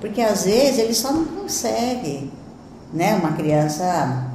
porque 0.00 0.20
às 0.20 0.44
vezes 0.44 0.78
ele 0.78 0.94
só 0.94 1.12
não 1.12 1.24
consegue 1.24 2.30
né? 2.94 3.16
Uma 3.16 3.32
criança 3.32 4.30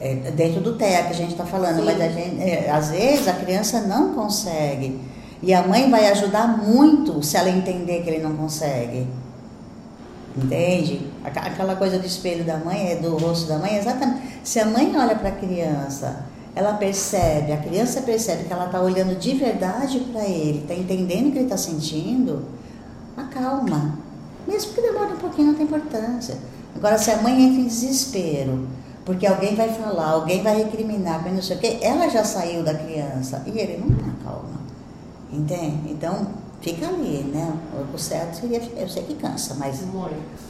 é, 0.00 0.14
dentro 0.32 0.60
do 0.60 0.74
TEA 0.74 1.04
que 1.04 1.10
a 1.10 1.14
gente 1.14 1.32
está 1.32 1.44
falando, 1.44 1.78
Sim. 1.78 1.84
mas 1.84 2.00
a 2.00 2.08
gente, 2.08 2.42
é, 2.42 2.70
às 2.70 2.90
vezes 2.90 3.28
a 3.28 3.32
criança 3.32 3.80
não 3.82 4.14
consegue. 4.14 5.00
E 5.42 5.52
a 5.54 5.66
mãe 5.66 5.90
vai 5.90 6.06
ajudar 6.08 6.58
muito 6.58 7.22
se 7.22 7.36
ela 7.36 7.50
entender 7.50 8.02
que 8.02 8.10
ele 8.10 8.22
não 8.22 8.36
consegue. 8.36 9.06
Entende? 10.36 11.10
Aquela 11.24 11.76
coisa 11.76 11.98
do 11.98 12.06
espelho 12.06 12.44
da 12.44 12.58
mãe, 12.58 12.92
é 12.92 12.96
do 12.96 13.16
rosto 13.16 13.48
da 13.48 13.58
mãe, 13.58 13.76
exatamente. 13.76 14.40
Se 14.44 14.60
a 14.60 14.66
mãe 14.66 14.94
olha 14.96 15.14
para 15.14 15.30
a 15.30 15.32
criança, 15.32 16.26
ela 16.54 16.74
percebe, 16.74 17.52
a 17.52 17.56
criança 17.56 18.02
percebe 18.02 18.44
que 18.44 18.52
ela 18.52 18.66
está 18.66 18.80
olhando 18.80 19.18
de 19.18 19.34
verdade 19.34 20.00
para 20.12 20.24
ele, 20.24 20.60
está 20.60 20.74
entendendo 20.74 21.28
o 21.28 21.32
que 21.32 21.38
ele 21.38 21.44
está 21.44 21.56
sentindo, 21.56 22.44
acalma. 23.16 23.98
Mesmo 24.46 24.72
que 24.72 24.80
demore 24.80 25.14
um 25.14 25.18
pouquinho, 25.18 25.48
não 25.48 25.54
tem 25.54 25.64
importância. 25.64 26.36
Agora, 26.74 26.98
se 26.98 27.10
a 27.10 27.16
mãe 27.16 27.42
entra 27.42 27.60
em 27.60 27.66
desespero, 27.66 28.68
porque 29.06 29.24
alguém 29.24 29.54
vai 29.54 29.68
falar, 29.72 30.10
alguém 30.10 30.42
vai 30.42 30.56
recriminar, 30.56 31.24
não 31.32 31.40
sei 31.40 31.56
o 31.56 31.60
quê, 31.60 31.78
ela 31.80 32.08
já 32.08 32.24
saiu 32.24 32.64
da 32.64 32.74
criança 32.74 33.40
e 33.46 33.56
ele 33.56 33.78
não 33.78 33.96
está 33.96 34.10
calmo. 34.24 34.56
Entende? 35.32 35.92
Então, 35.92 36.26
fica 36.60 36.88
ali, 36.88 37.22
né? 37.32 37.56
O 37.94 37.96
certo 37.96 38.34
seria, 38.34 38.60
eu 38.76 38.88
sei 38.88 39.04
que 39.04 39.14
cansa, 39.14 39.54
mas 39.54 39.80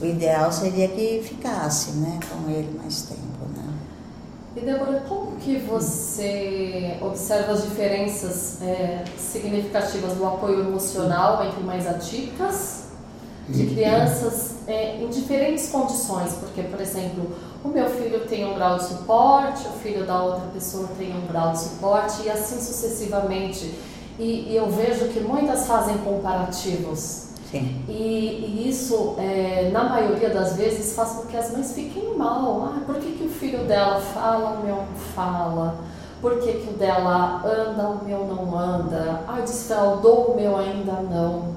o 0.01 0.07
ideal 0.07 0.51
seria 0.51 0.89
que 0.89 1.21
ficasse, 1.23 1.93
né, 1.99 2.19
com 2.31 2.51
ele 2.51 2.81
mais 2.83 3.03
tempo, 3.03 3.47
né? 3.55 3.75
E 4.57 4.61
Débora, 4.61 5.05
como 5.07 5.37
que 5.37 5.59
você 5.59 6.97
observa 7.03 7.53
as 7.53 7.63
diferenças 7.63 8.63
é, 8.63 9.05
significativas 9.19 10.15
do 10.15 10.25
apoio 10.25 10.61
emocional 10.61 11.45
entre 11.45 11.63
mães 11.63 11.87
atípicas 11.87 12.85
de 13.51 13.63
uhum. 13.63 13.69
crianças 13.75 14.55
é, 14.67 14.97
em 14.97 15.09
diferentes 15.09 15.69
condições, 15.69 16.33
porque, 16.41 16.63
por 16.63 16.81
exemplo, 16.81 17.31
o 17.65 17.69
meu 17.69 17.89
filho 17.89 18.21
tem 18.27 18.45
um 18.45 18.55
grau 18.55 18.77
de 18.77 18.85
suporte, 18.85 19.67
o 19.69 19.79
filho 19.79 20.07
da 20.07 20.23
outra 20.23 20.47
pessoa 20.53 20.89
tem 20.99 21.15
um 21.17 21.27
grau 21.27 21.53
de 21.53 21.61
suporte 21.61 22.23
e 22.25 22.31
assim 22.31 22.61
sucessivamente. 22.61 23.75
E, 24.19 24.51
e 24.51 24.57
eu 24.57 24.71
vejo 24.71 25.09
que 25.09 25.21
muitas 25.21 25.67
fazem 25.67 25.99
comparativos. 25.99 27.27
Sim. 27.51 27.85
E, 27.89 27.93
e 27.95 28.69
isso, 28.69 29.15
é, 29.19 29.71
na 29.73 29.85
maioria 29.85 30.31
das 30.31 30.57
vezes, 30.57 30.95
faz 30.95 31.11
com 31.11 31.27
que 31.27 31.37
as 31.37 31.53
mães 31.53 31.73
fiquem 31.73 32.17
mal. 32.17 32.65
Ah, 32.65 32.81
por 32.85 32.97
que, 32.97 33.13
que 33.13 33.25
o 33.25 33.29
filho 33.29 33.65
dela 33.65 34.01
fala, 34.01 34.59
o 34.59 34.65
meu 34.65 34.77
não 34.77 34.95
fala? 35.15 35.77
Por 36.21 36.39
que, 36.39 36.53
que 36.53 36.71
o 36.71 36.77
dela 36.77 37.43
anda, 37.45 37.89
o 37.89 38.05
meu 38.05 38.27
não 38.27 38.59
anda? 38.59 39.21
Ah, 39.29 39.41
desfraldou, 39.41 40.33
o 40.33 40.37
meu 40.37 40.57
ainda 40.57 40.95
não. 40.95 41.55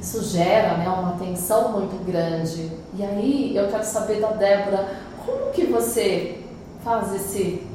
Isso 0.00 0.22
gera 0.24 0.76
né, 0.76 0.88
uma 0.88 1.12
tensão 1.12 1.72
muito 1.72 2.04
grande. 2.04 2.72
E 2.94 3.02
aí 3.02 3.56
eu 3.56 3.68
quero 3.68 3.84
saber 3.84 4.20
da 4.20 4.28
Débora, 4.28 4.88
como 5.24 5.50
que 5.52 5.66
você 5.66 6.40
faz 6.82 7.14
esse 7.14 7.66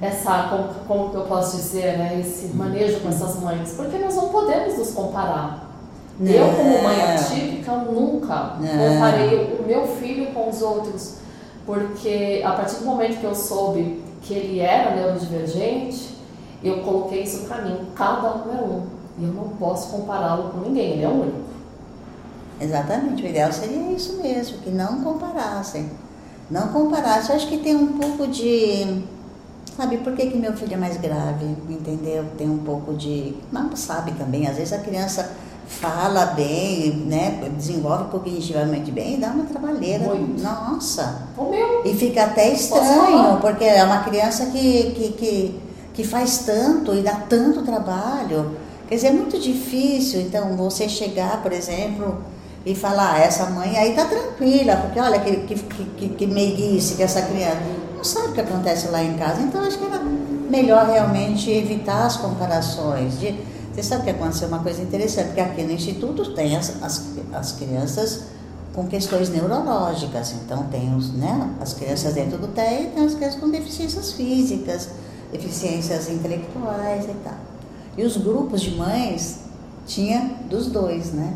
essa 0.00 0.48
como, 0.48 0.74
como 0.86 1.10
que 1.10 1.16
eu 1.16 1.22
posso 1.22 1.56
dizer 1.56 1.98
né, 1.98 2.20
esse 2.20 2.48
manejo 2.54 3.00
com 3.00 3.08
essas 3.08 3.38
mães 3.40 3.74
porque 3.76 3.98
nós 3.98 4.14
não 4.16 4.28
podemos 4.30 4.78
nos 4.78 4.90
comparar 4.92 5.70
não. 6.18 6.30
eu 6.30 6.54
como 6.54 6.82
mãe 6.82 7.02
atípica 7.02 7.72
nunca 7.72 8.56
não. 8.60 8.94
comparei 8.94 9.58
o 9.58 9.66
meu 9.66 9.86
filho 9.86 10.32
com 10.32 10.48
os 10.48 10.62
outros 10.62 11.16
porque 11.66 12.42
a 12.44 12.52
partir 12.52 12.76
do 12.76 12.86
momento 12.86 13.20
que 13.20 13.24
eu 13.24 13.34
soube 13.34 14.02
que 14.22 14.34
ele 14.34 14.60
era 14.60 14.94
neurodivergente, 14.94 16.16
eu 16.62 16.80
coloquei 16.82 17.22
isso 17.22 17.46
para 17.46 17.62
mim. 17.62 17.86
Cada 17.94 18.34
um 18.34 18.58
é 18.58 18.62
um. 18.62 18.86
E 19.18 19.24
eu 19.24 19.32
não 19.32 19.48
posso 19.50 19.90
compará-lo 19.90 20.50
com 20.50 20.58
ninguém, 20.60 20.92
ele 20.92 21.04
é 21.04 21.08
único. 21.08 21.50
Exatamente, 22.60 23.22
o 23.22 23.26
ideal 23.26 23.52
seria 23.52 23.92
isso 23.92 24.20
mesmo, 24.22 24.58
que 24.58 24.70
não 24.70 25.02
comparassem. 25.02 25.90
Não 26.50 26.68
comparassem. 26.68 27.30
Eu 27.30 27.36
acho 27.36 27.48
que 27.48 27.58
tem 27.58 27.76
um 27.76 27.98
pouco 27.98 28.26
de. 28.26 29.02
Sabe 29.76 29.98
por 29.98 30.14
que, 30.14 30.26
que 30.26 30.36
meu 30.36 30.52
filho 30.52 30.74
é 30.74 30.76
mais 30.76 30.96
grave? 30.96 31.46
Entendeu? 31.68 32.24
Tem 32.36 32.48
um 32.48 32.58
pouco 32.58 32.94
de. 32.94 33.34
Não 33.52 33.74
sabe 33.76 34.12
também, 34.12 34.46
às 34.46 34.56
vezes 34.56 34.72
a 34.72 34.78
criança 34.78 35.30
fala 35.70 36.26
bem, 36.26 36.90
né, 37.06 37.48
desenvolve 37.56 38.10
cognitivamente 38.10 38.90
bem, 38.90 39.20
dá 39.20 39.28
uma 39.28 39.44
trabalheira. 39.44 40.04
Muito. 40.04 40.42
Nossa! 40.42 41.28
O 41.38 41.44
meu. 41.44 41.82
E 41.84 41.94
fica 41.94 42.24
até 42.24 42.52
estranho, 42.52 43.38
porque 43.40 43.64
é 43.64 43.84
uma 43.84 44.00
criança 44.02 44.46
que, 44.46 44.90
que, 44.90 45.12
que, 45.12 45.60
que 45.94 46.04
faz 46.04 46.38
tanto 46.38 46.92
e 46.92 47.02
dá 47.02 47.14
tanto 47.28 47.62
trabalho. 47.62 48.56
Quer 48.88 48.96
dizer, 48.96 49.06
é 49.06 49.12
muito 49.12 49.38
difícil, 49.38 50.20
então, 50.22 50.56
você 50.56 50.88
chegar, 50.88 51.40
por 51.40 51.52
exemplo, 51.52 52.18
e 52.64 52.74
falar, 52.74 53.14
ah, 53.14 53.18
essa 53.18 53.46
mãe 53.46 53.76
aí 53.76 53.94
tá 53.94 54.04
tranquila, 54.04 54.76
porque 54.76 55.00
olha 55.00 55.18
que, 55.20 55.36
que, 55.36 55.54
que, 55.54 56.08
que 56.10 56.26
meiguice 56.26 56.94
que 56.94 57.02
essa 57.02 57.22
criança. 57.22 57.58
Não 57.96 58.04
sabe 58.04 58.28
o 58.28 58.32
que 58.32 58.40
acontece 58.40 58.88
lá 58.88 59.02
em 59.02 59.16
casa. 59.16 59.40
Então, 59.42 59.62
acho 59.62 59.78
que 59.78 59.84
era 59.84 59.98
melhor 59.98 60.86
realmente 60.86 61.50
evitar 61.50 62.06
as 62.06 62.16
comparações. 62.16 63.18
De, 63.18 63.34
você 63.72 63.82
sabe 63.82 64.04
que 64.04 64.10
aconteceu 64.10 64.48
uma 64.48 64.60
coisa 64.60 64.82
interessante, 64.82 65.26
porque 65.28 65.40
aqui 65.40 65.62
no 65.62 65.72
Instituto 65.72 66.32
tem 66.34 66.56
as, 66.56 66.82
as, 66.82 67.08
as 67.32 67.52
crianças 67.52 68.24
com 68.74 68.86
questões 68.86 69.30
neurológicas. 69.30 70.32
Então, 70.32 70.64
tem 70.64 70.94
os, 70.94 71.12
né, 71.12 71.50
as 71.60 71.74
crianças 71.74 72.14
dentro 72.14 72.38
do 72.38 72.48
TEI 72.48 72.84
e 72.84 72.86
tem 72.88 73.04
as 73.04 73.14
crianças 73.14 73.40
com 73.40 73.50
deficiências 73.50 74.12
físicas, 74.12 74.88
deficiências 75.32 76.08
intelectuais 76.08 77.04
e 77.04 77.14
tal. 77.24 77.38
E 77.96 78.04
os 78.04 78.16
grupos 78.16 78.60
de 78.60 78.76
mães 78.76 79.40
tinha 79.86 80.36
dos 80.48 80.66
dois, 80.66 81.12
né? 81.12 81.34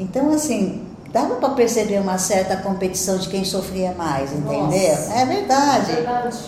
Então, 0.00 0.32
assim, 0.32 0.82
dava 1.12 1.34
para 1.36 1.50
perceber 1.50 2.00
uma 2.00 2.16
certa 2.16 2.56
competição 2.56 3.18
de 3.18 3.28
quem 3.28 3.44
sofria 3.44 3.92
mais, 3.92 4.32
entendeu? 4.32 4.62
Nossa. 4.62 5.12
É 5.12 5.26
verdade. 5.26 5.92
É 5.92 5.94
verdade. 5.96 6.38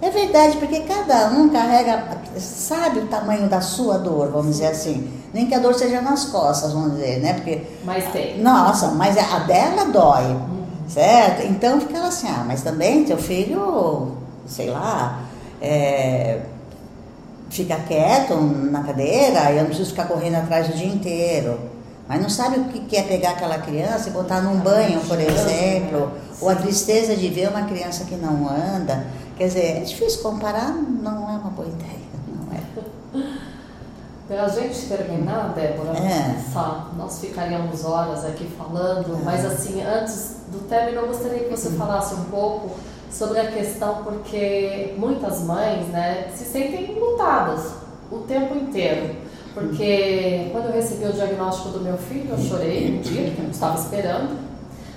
É 0.00 0.10
verdade, 0.10 0.56
porque 0.56 0.80
cada 0.80 1.28
um 1.30 1.48
carrega, 1.48 2.04
sabe 2.36 3.00
o 3.00 3.06
tamanho 3.06 3.48
da 3.48 3.60
sua 3.60 3.98
dor, 3.98 4.30
vamos 4.30 4.56
dizer 4.56 4.66
assim. 4.66 5.12
Nem 5.32 5.46
que 5.46 5.54
a 5.54 5.58
dor 5.58 5.74
seja 5.74 6.00
nas 6.00 6.24
costas, 6.26 6.72
vamos 6.72 6.92
dizer, 6.92 7.20
né? 7.20 7.34
Porque, 7.34 7.62
Mas 7.84 8.04
tem. 8.12 8.40
nossa, 8.40 8.88
mas 8.88 9.16
a 9.16 9.38
dela 9.40 9.84
dói, 9.86 10.36
certo? 10.88 11.46
Então 11.46 11.80
ficava 11.80 12.08
assim, 12.08 12.26
ah, 12.28 12.44
mas 12.46 12.62
também 12.62 13.04
teu 13.04 13.16
filho, 13.16 14.16
sei 14.46 14.70
lá, 14.70 15.20
é, 15.60 16.40
fica 17.48 17.76
quieto 17.76 18.34
na 18.34 18.82
cadeira 18.82 19.52
e 19.52 19.56
eu 19.56 19.60
não 19.60 19.66
preciso 19.66 19.90
ficar 19.90 20.06
correndo 20.06 20.34
atrás 20.34 20.68
o 20.68 20.72
dia 20.72 20.88
inteiro. 20.88 21.58
Mas 22.08 22.20
não 22.20 22.28
sabe 22.28 22.58
o 22.58 22.64
que 22.64 22.96
é 22.96 23.02
pegar 23.02 23.30
aquela 23.30 23.58
criança 23.58 24.08
e 24.08 24.12
botar 24.12 24.40
num 24.42 24.58
banho, 24.58 25.00
por 25.02 25.18
exemplo, 25.20 26.12
ou 26.40 26.48
a 26.48 26.54
tristeza 26.54 27.16
de 27.16 27.28
ver 27.28 27.48
uma 27.48 27.62
criança 27.62 28.04
que 28.04 28.16
não 28.16 28.48
anda. 28.48 29.06
Quer 29.36 29.46
dizer, 29.46 29.78
é 29.78 29.80
difícil 29.80 30.20
comparar, 30.22 30.72
não 30.72 31.28
é 31.30 31.32
uma 31.32 31.50
boa 31.50 31.68
ideia, 31.68 32.00
não 32.28 32.52
é. 32.54 33.24
Para 34.28 34.44
a 34.44 34.48
gente 34.48 34.86
terminar, 34.86 35.52
Débora, 35.54 35.96
É. 35.98 36.36
só, 36.52 36.90
nós 36.96 37.18
ficaríamos 37.20 37.84
horas 37.84 38.24
aqui 38.24 38.46
falando, 38.58 39.22
mas 39.24 39.44
assim, 39.44 39.82
antes 39.82 40.36
do 40.48 40.60
término, 40.68 41.00
eu 41.02 41.06
gostaria 41.08 41.40
que 41.40 41.50
você 41.50 41.70
falasse 41.70 42.14
um 42.14 42.24
pouco 42.24 42.70
sobre 43.10 43.40
a 43.40 43.50
questão, 43.52 44.02
porque 44.04 44.94
muitas 44.98 45.42
mães 45.42 45.86
né, 45.88 46.28
se 46.34 46.44
sentem 46.44 46.94
lutadas 46.98 47.72
o 48.10 48.18
tempo 48.18 48.54
inteiro. 48.56 49.16
Porque 49.54 50.48
quando 50.52 50.66
eu 50.66 50.72
recebi 50.72 51.04
o 51.04 51.12
diagnóstico 51.12 51.68
do 51.70 51.80
meu 51.80 51.96
filho, 51.98 52.30
eu 52.30 52.38
chorei 52.38 52.96
um 52.96 53.00
dia, 53.02 53.24
porque 53.26 53.40
eu 53.40 53.44
não 53.44 53.50
estava 53.50 53.78
esperando. 53.78 54.38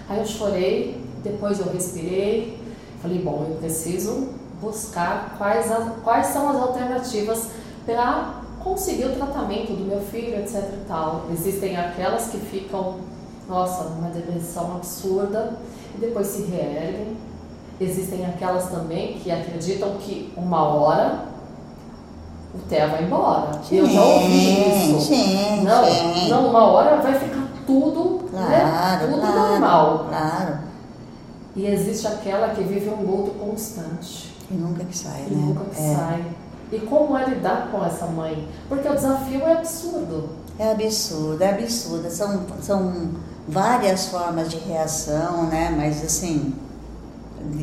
Aí 0.08 0.20
eu 0.20 0.26
chorei, 0.26 1.02
depois 1.24 1.60
eu 1.60 1.72
respirei, 1.74 2.58
falei, 3.02 3.20
bom, 3.20 3.46
eu 3.50 3.56
preciso 3.58 4.30
buscar 4.62 5.36
quais, 5.38 5.72
a- 5.72 5.94
quais 6.04 6.28
são 6.28 6.50
as 6.50 6.56
alternativas 6.58 7.48
para 7.86 8.42
conseguir 8.64 9.06
o 9.06 9.16
tratamento 9.16 9.74
do 9.74 9.84
meu 9.86 10.00
filho, 10.02 10.38
etc 10.40 10.64
e 10.74 10.86
tal. 10.88 11.26
Existem 11.32 11.76
aquelas 11.78 12.28
que 12.30 12.38
ficam, 12.38 12.96
nossa, 13.50 13.84
numa 13.90 14.10
depressão 14.10 14.76
absurda 14.78 15.54
e 15.96 15.98
depois 16.00 16.28
se 16.28 16.44
reerguem. 16.44 17.18
Existem 17.80 18.26
aquelas 18.26 18.70
também 18.70 19.20
que 19.20 19.30
acreditam 19.30 19.96
que 20.00 20.32
uma 20.38 20.64
hora 20.64 21.26
o 22.56 22.68
Thea 22.70 22.88
vai 22.88 23.04
embora. 23.04 23.52
eu 23.72 23.90
já 23.90 24.02
ouvi 24.02 24.92
isso. 24.96 25.02
Sim, 25.02 25.62
não, 25.64 25.86
sim. 25.86 26.30
não, 26.30 26.48
uma 26.50 26.64
hora 26.66 27.02
vai 27.02 27.14
ficar 27.20 27.48
tudo, 27.68 28.30
né, 28.32 28.62
Claro, 28.62 29.08
tudo 29.08 29.20
claro, 29.22 29.36
normal. 29.36 30.06
Claro. 30.10 30.60
E 31.56 31.66
existe 31.68 32.08
aquela 32.08 32.50
que 32.50 32.64
vive 32.64 32.90
um 32.90 33.02
luto 33.02 33.32
constante. 33.32 34.36
E 34.50 34.54
nunca 34.54 34.84
que 34.84 34.98
sai, 34.98 35.26
E 35.30 35.34
né? 35.34 35.46
nunca 35.46 35.66
que 35.66 35.82
é. 35.82 35.96
sai. 35.96 36.26
E 36.72 36.80
como 36.80 37.18
é 37.18 37.26
lidar 37.26 37.70
com 37.72 37.84
essa 37.86 38.06
mãe? 38.08 38.48
Porque 38.68 38.88
o 38.88 38.94
desafio 38.94 39.42
é 39.42 39.54
absurdo. 39.54 40.30
É 40.58 40.72
absurdo, 40.72 41.42
é 41.42 41.50
absurdo. 41.52 42.10
São, 42.10 42.42
são 42.62 43.10
várias 43.48 44.08
formas 44.08 44.50
de 44.50 44.58
reação, 44.58 45.44
né? 45.44 45.74
Mas 45.76 46.04
assim, 46.04 46.54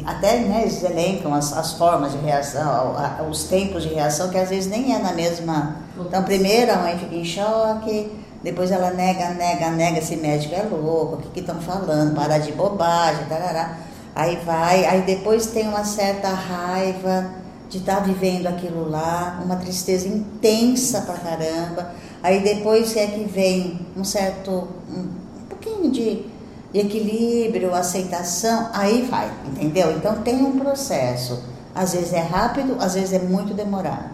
até 0.07 0.39
né, 0.41 0.63
eles 0.63 0.83
elencam 0.83 1.33
as, 1.35 1.53
as 1.53 1.73
formas 1.73 2.13
de 2.13 2.19
reação, 2.19 2.95
os 3.31 3.45
tempos 3.45 3.83
de 3.83 3.91
reação, 3.91 4.31
que 4.31 4.39
às 4.39 4.49
vezes 4.49 4.71
nem 4.71 4.95
é 4.95 4.99
na 4.99 5.13
mesma. 5.13 5.77
Então, 5.99 6.23
primeiro 6.23 6.73
a 6.73 6.77
mãe 6.77 6.99
fica 6.99 7.15
em 7.15 7.25
choque, 7.25 8.11
depois 8.43 8.71
ela 8.71 8.91
nega, 8.91 9.31
nega, 9.31 9.71
nega, 9.71 9.99
esse 9.99 10.17
médico 10.17 10.55
é 10.55 10.63
louco, 10.63 11.17
o 11.17 11.31
que 11.31 11.41
estão 11.41 11.61
falando, 11.61 12.15
para 12.15 12.39
de 12.39 12.53
bobagem, 12.53 13.25
tarará. 13.27 13.79
Aí 14.15 14.37
vai, 14.45 14.85
aí 14.85 15.03
depois 15.03 15.47
tem 15.47 15.69
uma 15.69 15.85
certa 15.85 16.29
raiva 16.29 17.31
de 17.71 17.79
estar 17.79 18.01
vivendo 18.01 18.47
aquilo 18.47 18.91
lá, 18.91 19.41
uma 19.43 19.57
tristeza 19.57 20.07
intensa 20.07 21.01
pra 21.03 21.15
caramba. 21.15 21.93
Aí 22.23 22.41
depois 22.41 22.95
é 22.97 23.07
que 23.07 23.25
vem 23.25 23.81
um 23.97 24.05
certo, 24.05 24.69
um, 24.91 25.09
pouquinho 25.49 25.91
de 25.91 26.27
equilíbrio, 26.75 27.75
aceitação, 27.75 28.71
aí 28.73 29.03
vai, 29.03 29.31
entendeu? 29.47 29.97
Então 29.97 30.23
tem 30.23 30.43
um 30.43 30.59
processo. 30.59 31.43
Às 31.75 31.95
vezes 31.95 32.13
é 32.13 32.21
rápido, 32.21 32.77
às 32.81 32.95
vezes 32.95 33.13
é 33.13 33.19
muito 33.19 33.55
demorado. 33.55 34.11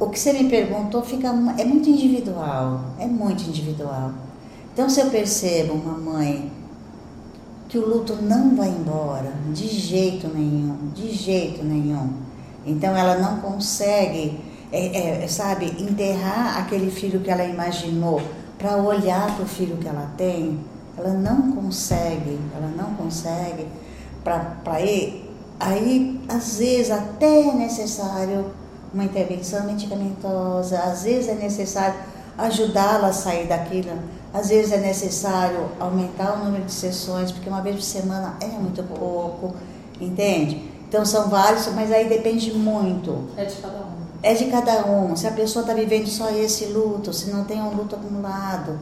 O 0.00 0.08
que 0.08 0.18
você 0.18 0.32
me 0.32 0.48
perguntou 0.48 1.02
fica, 1.02 1.28
é 1.58 1.64
muito 1.64 1.88
individual, 1.88 2.80
é 2.98 3.06
muito 3.06 3.42
individual. 3.42 4.12
Então 4.72 4.88
se 4.88 5.00
eu 5.00 5.10
percebo 5.10 5.74
uma 5.74 5.98
mãe 5.98 6.52
que 7.68 7.78
o 7.78 7.86
luto 7.86 8.16
não 8.22 8.56
vai 8.56 8.68
embora, 8.68 9.32
de 9.52 9.68
jeito 9.68 10.28
nenhum, 10.28 10.90
de 10.94 11.10
jeito 11.12 11.64
nenhum. 11.64 12.12
Então 12.64 12.96
ela 12.96 13.18
não 13.18 13.38
consegue, 13.40 14.38
é, 14.72 15.24
é, 15.24 15.28
sabe, 15.28 15.66
enterrar 15.78 16.58
aquele 16.58 16.90
filho 16.90 17.20
que 17.20 17.30
ela 17.30 17.44
imaginou 17.44 18.22
para 18.56 18.76
olhar 18.76 19.34
para 19.36 19.44
o 19.44 19.48
filho 19.48 19.76
que 19.76 19.86
ela 19.86 20.10
tem. 20.16 20.58
Ela 20.98 21.14
não 21.14 21.52
consegue, 21.52 22.38
ela 22.54 22.68
não 22.76 22.94
consegue 22.94 23.68
para 24.24 24.80
ir. 24.80 25.32
Aí, 25.60 26.20
às 26.28 26.58
vezes, 26.58 26.90
até 26.90 27.48
é 27.48 27.54
necessário 27.54 28.46
uma 28.92 29.04
intervenção 29.04 29.64
medicamentosa, 29.64 30.78
às 30.78 31.04
vezes 31.04 31.28
é 31.28 31.34
necessário 31.34 31.94
ajudá-la 32.36 33.08
a 33.08 33.12
sair 33.12 33.46
daquilo, 33.46 33.90
às 34.32 34.48
vezes 34.48 34.72
é 34.72 34.78
necessário 34.78 35.68
aumentar 35.78 36.34
o 36.34 36.44
número 36.44 36.64
de 36.64 36.72
sessões, 36.72 37.32
porque 37.32 37.48
uma 37.48 37.60
vez 37.60 37.76
por 37.76 37.82
semana 37.82 38.36
é 38.40 38.46
muito 38.46 38.82
pouco, 38.82 39.54
entende? 40.00 40.70
Então 40.88 41.04
são 41.04 41.28
vários, 41.28 41.66
mas 41.74 41.92
aí 41.92 42.08
depende 42.08 42.52
muito. 42.52 43.28
É 43.36 43.44
de 43.44 43.56
cada 43.56 43.78
um. 43.78 43.98
É 44.22 44.34
de 44.34 44.44
cada 44.46 44.86
um. 44.86 45.14
Se 45.16 45.26
a 45.26 45.32
pessoa 45.32 45.62
está 45.62 45.74
vivendo 45.74 46.06
só 46.06 46.30
esse 46.30 46.66
luto, 46.66 47.12
se 47.12 47.30
não 47.30 47.44
tem 47.44 47.60
um 47.60 47.74
luto 47.74 47.94
acumulado 47.94 48.78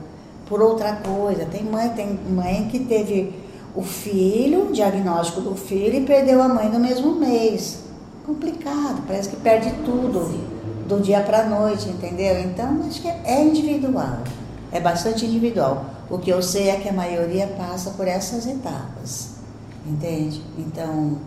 por 0.48 0.60
outra 0.60 0.96
coisa. 0.96 1.44
Tem 1.44 1.62
mãe, 1.62 1.88
tem 1.90 2.18
mãe 2.28 2.68
que 2.70 2.80
teve 2.80 3.34
o 3.74 3.82
filho, 3.82 4.68
o 4.68 4.72
diagnóstico 4.72 5.40
do 5.40 5.54
filho 5.54 5.94
e 5.94 6.06
perdeu 6.06 6.42
a 6.42 6.48
mãe 6.48 6.68
no 6.68 6.78
mesmo 6.78 7.14
mês. 7.14 7.80
Complicado, 8.24 9.02
parece 9.06 9.28
que 9.28 9.36
perde 9.36 9.70
tudo 9.84 10.56
do 10.88 11.00
dia 11.00 11.20
para 11.20 11.40
a 11.40 11.44
noite, 11.44 11.88
entendeu? 11.88 12.40
Então 12.40 12.80
acho 12.86 13.02
que 13.02 13.08
é 13.08 13.44
individual. 13.44 14.18
É 14.72 14.80
bastante 14.80 15.26
individual. 15.26 15.84
O 16.08 16.18
que 16.18 16.30
eu 16.30 16.42
sei 16.42 16.70
é 16.70 16.76
que 16.76 16.88
a 16.88 16.92
maioria 16.92 17.46
passa 17.58 17.90
por 17.90 18.08
essas 18.08 18.46
etapas. 18.46 19.36
Entende? 19.86 20.42
Então, 20.58 21.18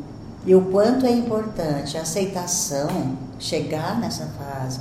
e 0.45 0.53
o 0.55 0.62
quanto 0.62 1.05
é 1.05 1.12
importante 1.12 1.97
a 1.97 2.01
aceitação, 2.01 3.17
chegar 3.38 3.99
nessa 3.99 4.25
fase 4.25 4.79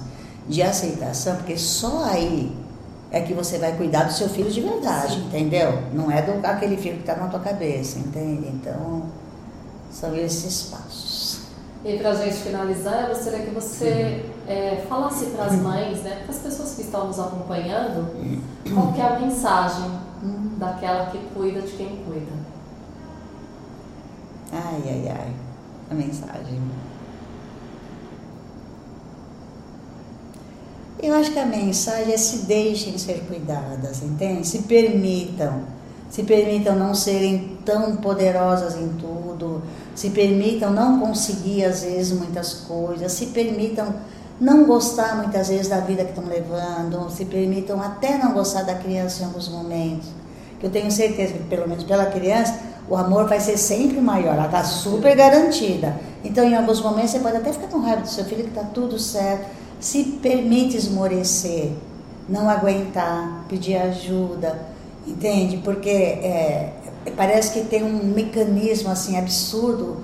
de 0.48 0.62
aceitação, 0.62 1.36
porque 1.36 1.56
só 1.56 2.04
aí 2.04 2.52
é 3.10 3.20
que 3.20 3.32
você 3.32 3.58
vai 3.58 3.76
cuidar 3.76 4.04
do 4.04 4.12
seu 4.12 4.28
filho 4.28 4.50
de 4.50 4.60
verdade, 4.60 5.14
Sim. 5.14 5.26
entendeu? 5.26 5.82
Não 5.92 6.10
é 6.10 6.20
do 6.22 6.46
aquele 6.46 6.76
filho 6.76 6.96
que 6.96 7.10
está 7.10 7.16
na 7.16 7.28
tua 7.28 7.40
cabeça, 7.40 7.98
entende? 7.98 8.48
Então, 8.48 9.04
são 9.90 10.14
esses 10.14 10.64
passos. 10.64 11.40
E 11.84 11.96
para 11.96 12.10
a 12.10 12.14
gente 12.14 12.36
finalizar, 12.36 13.02
eu 13.02 13.08
gostaria 13.14 13.46
que 13.46 13.50
você 13.50 14.24
é, 14.46 14.84
falasse 14.88 15.26
para 15.26 15.44
as 15.44 15.54
mães, 15.54 16.02
né, 16.02 16.22
para 16.24 16.34
as 16.34 16.40
pessoas 16.40 16.74
que 16.74 16.82
estão 16.82 17.06
nos 17.06 17.18
acompanhando, 17.18 18.08
qual 18.74 18.92
que 18.92 19.00
é 19.00 19.06
a 19.06 19.18
mensagem 19.18 19.90
daquela 20.58 21.06
que 21.06 21.18
cuida 21.34 21.62
de 21.62 21.72
quem 21.72 22.04
cuida. 22.04 22.32
Ai, 24.52 24.82
ai, 24.86 25.08
ai, 25.08 25.32
a 25.90 25.94
mensagem. 25.94 26.60
Eu 31.00 31.14
acho 31.14 31.30
que 31.30 31.38
a 31.38 31.46
mensagem 31.46 32.12
é 32.12 32.16
se 32.16 32.38
deixem 32.38 32.98
ser 32.98 33.20
cuidadas, 33.28 34.02
entende? 34.02 34.44
Se 34.46 34.62
permitam. 34.62 35.60
Se 36.10 36.24
permitam 36.24 36.74
não 36.74 36.92
serem 36.92 37.58
tão 37.64 37.96
poderosas 37.96 38.74
em 38.74 38.88
tudo, 38.94 39.62
se 39.94 40.10
permitam 40.10 40.72
não 40.72 40.98
conseguir 40.98 41.64
às 41.64 41.82
vezes 41.82 42.18
muitas 42.18 42.54
coisas, 42.54 43.12
se 43.12 43.26
permitam 43.26 43.94
não 44.40 44.64
gostar 44.64 45.16
muitas 45.16 45.48
vezes 45.48 45.68
da 45.68 45.80
vida 45.80 46.04
que 46.04 46.10
estão 46.10 46.24
levando, 46.24 47.10
se 47.10 47.26
permitam 47.26 47.80
até 47.80 48.16
não 48.16 48.32
gostar 48.32 48.62
da 48.62 48.74
criança 48.74 49.22
em 49.22 49.26
alguns 49.26 49.48
momentos. 49.48 50.08
Eu 50.62 50.70
tenho 50.70 50.90
certeza 50.90 51.34
que 51.34 51.44
pelo 51.44 51.68
menos 51.68 51.84
pela 51.84 52.06
criança 52.06 52.58
o 52.88 52.96
amor 52.96 53.28
vai 53.28 53.38
ser 53.38 53.58
sempre 53.58 54.00
maior, 54.00 54.34
ela 54.34 54.46
está 54.46 54.64
super 54.64 55.14
garantida. 55.14 55.94
Então 56.24 56.42
em 56.42 56.56
alguns 56.56 56.80
momentos 56.80 57.10
você 57.10 57.18
pode 57.18 57.36
até 57.36 57.52
ficar 57.52 57.68
com 57.68 57.80
raiva 57.80 58.00
do 58.00 58.08
seu 58.08 58.24
filho 58.24 58.44
que 58.44 58.48
está 58.48 58.64
tudo 58.64 58.98
certo 58.98 59.46
se 59.80 60.04
permite 60.22 60.76
esmorecer, 60.76 61.72
não 62.28 62.48
aguentar, 62.48 63.44
pedir 63.48 63.76
ajuda, 63.76 64.60
entende? 65.06 65.58
Porque 65.58 65.88
é, 65.88 66.72
parece 67.16 67.52
que 67.52 67.66
tem 67.66 67.82
um 67.82 68.12
mecanismo 68.14 68.90
assim 68.90 69.16
absurdo 69.16 69.98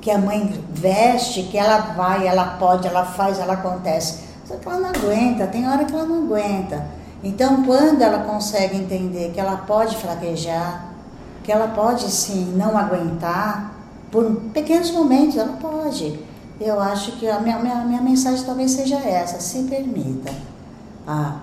que 0.00 0.10
a 0.10 0.18
mãe 0.18 0.62
veste, 0.70 1.44
que 1.44 1.58
ela 1.58 1.78
vai, 1.94 2.26
ela 2.26 2.56
pode, 2.58 2.86
ela 2.86 3.04
faz, 3.04 3.38
ela 3.38 3.54
acontece. 3.54 4.20
Só 4.46 4.56
que 4.56 4.66
ela 4.66 4.78
não 4.78 4.88
aguenta, 4.88 5.46
tem 5.46 5.68
hora 5.68 5.84
que 5.84 5.92
ela 5.92 6.06
não 6.06 6.24
aguenta. 6.24 6.86
Então, 7.22 7.64
quando 7.64 8.00
ela 8.00 8.20
consegue 8.20 8.76
entender 8.76 9.30
que 9.32 9.38
ela 9.38 9.58
pode 9.58 9.96
fraquejar, 9.96 10.86
que 11.44 11.52
ela 11.52 11.68
pode 11.68 12.10
sim 12.10 12.54
não 12.56 12.76
aguentar, 12.76 13.74
por 14.10 14.24
pequenos 14.52 14.90
momentos 14.90 15.36
ela 15.36 15.52
pode 15.60 16.18
eu 16.60 16.78
acho 16.78 17.12
que 17.12 17.26
a 17.26 17.40
minha, 17.40 17.58
minha, 17.58 17.76
minha 17.76 18.02
mensagem 18.02 18.44
talvez 18.44 18.72
seja 18.72 18.96
essa: 18.96 19.40
se 19.40 19.62
permita 19.62 20.30
a, 21.06 21.38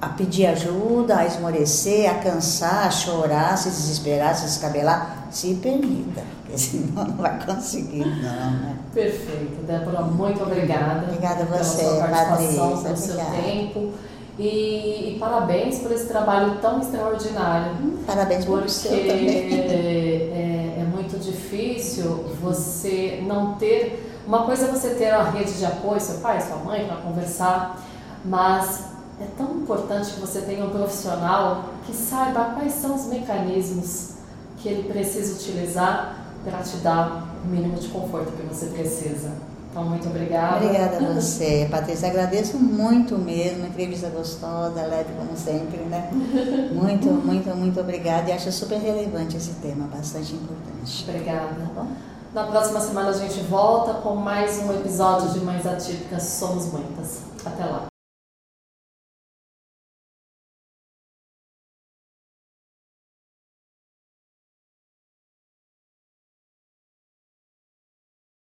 a 0.00 0.08
pedir 0.08 0.46
ajuda, 0.46 1.16
a 1.16 1.26
esmorecer, 1.26 2.10
a 2.10 2.14
cansar, 2.14 2.86
a 2.86 2.90
chorar, 2.90 3.54
a 3.54 3.56
se 3.56 3.70
desesperar, 3.70 4.30
a 4.30 4.34
se 4.34 4.44
descabelar. 4.44 5.28
Se 5.30 5.54
permita, 5.54 6.22
porque 6.40 6.58
senão 6.58 7.04
não 7.06 7.16
vai 7.16 7.44
conseguir, 7.44 8.04
não. 8.04 8.50
Né? 8.50 8.76
Perfeito. 8.92 9.64
Débora, 9.66 10.02
muito 10.02 10.42
obrigada. 10.42 11.06
Obrigada 11.06 11.42
a 11.44 11.46
você, 11.46 11.82
pela 11.82 11.96
sua 11.96 12.08
participação, 12.08 12.82
pelo 12.82 12.96
seu 12.96 13.16
tempo. 13.16 13.92
E, 14.38 15.14
e, 15.14 15.16
parabéns 15.20 15.78
por 15.80 15.92
esse 15.92 16.06
trabalho 16.06 16.58
tão 16.60 16.80
extraordinário. 16.80 17.72
Hum, 17.74 17.98
parabéns 18.06 18.44
por 18.44 18.62
você 18.62 18.88
também. 18.88 19.52
É, 19.52 20.78
é 20.80 20.84
muito 20.84 21.18
difícil 21.18 22.24
você 22.40 23.22
não 23.26 23.54
ter 23.54 24.09
uma 24.26 24.44
coisa 24.44 24.66
é 24.66 24.70
você 24.70 24.90
ter 24.90 25.10
a 25.10 25.22
rede 25.22 25.52
de 25.52 25.64
apoio, 25.64 26.00
seu 26.00 26.18
pai, 26.18 26.40
sua 26.40 26.56
mãe, 26.56 26.86
para 26.86 26.96
conversar, 26.96 27.78
mas 28.24 28.84
é 29.20 29.26
tão 29.36 29.56
importante 29.56 30.12
que 30.12 30.20
você 30.20 30.40
tenha 30.42 30.64
um 30.64 30.70
profissional 30.70 31.64
que 31.84 31.92
saiba 31.94 32.54
quais 32.54 32.72
são 32.72 32.94
os 32.94 33.06
mecanismos 33.06 34.12
que 34.58 34.68
ele 34.68 34.88
precisa 34.90 35.34
utilizar 35.34 36.16
para 36.44 36.58
te 36.58 36.76
dar 36.78 37.28
o 37.44 37.48
mínimo 37.48 37.76
de 37.76 37.88
conforto 37.88 38.32
que 38.32 38.42
você 38.42 38.66
precisa. 38.66 39.30
Então, 39.70 39.84
muito 39.84 40.08
obrigada. 40.08 40.56
Obrigada 40.56 40.96
a 40.96 41.14
você, 41.14 41.68
Patrícia. 41.70 42.08
Agradeço 42.08 42.58
muito 42.58 43.16
mesmo. 43.16 43.66
Entrevista 43.66 44.08
gostosa, 44.08 44.82
leve 44.82 45.10
como 45.16 45.36
sempre, 45.36 45.78
né? 45.84 46.10
Muito, 46.72 47.08
muito, 47.08 47.48
muito 47.56 47.80
obrigada. 47.80 48.30
E 48.30 48.32
acho 48.32 48.50
super 48.50 48.78
relevante 48.78 49.36
esse 49.36 49.52
tema, 49.54 49.86
bastante 49.86 50.34
importante. 50.34 51.04
Obrigada. 51.08 51.48
Tá 51.48 51.82
bom? 51.82 51.86
Na 52.32 52.44
próxima 52.44 52.80
semana 52.80 53.08
a 53.08 53.12
gente 53.12 53.40
volta 53.40 53.94
com 53.94 54.14
mais 54.14 54.56
um 54.58 54.72
episódio 54.72 55.30
de 55.30 55.40
Mães 55.40 55.66
Atípicas 55.66 56.22
Somos 56.22 56.66
Muitas. 56.66 57.22
Até 57.44 57.64
lá. 57.64 57.89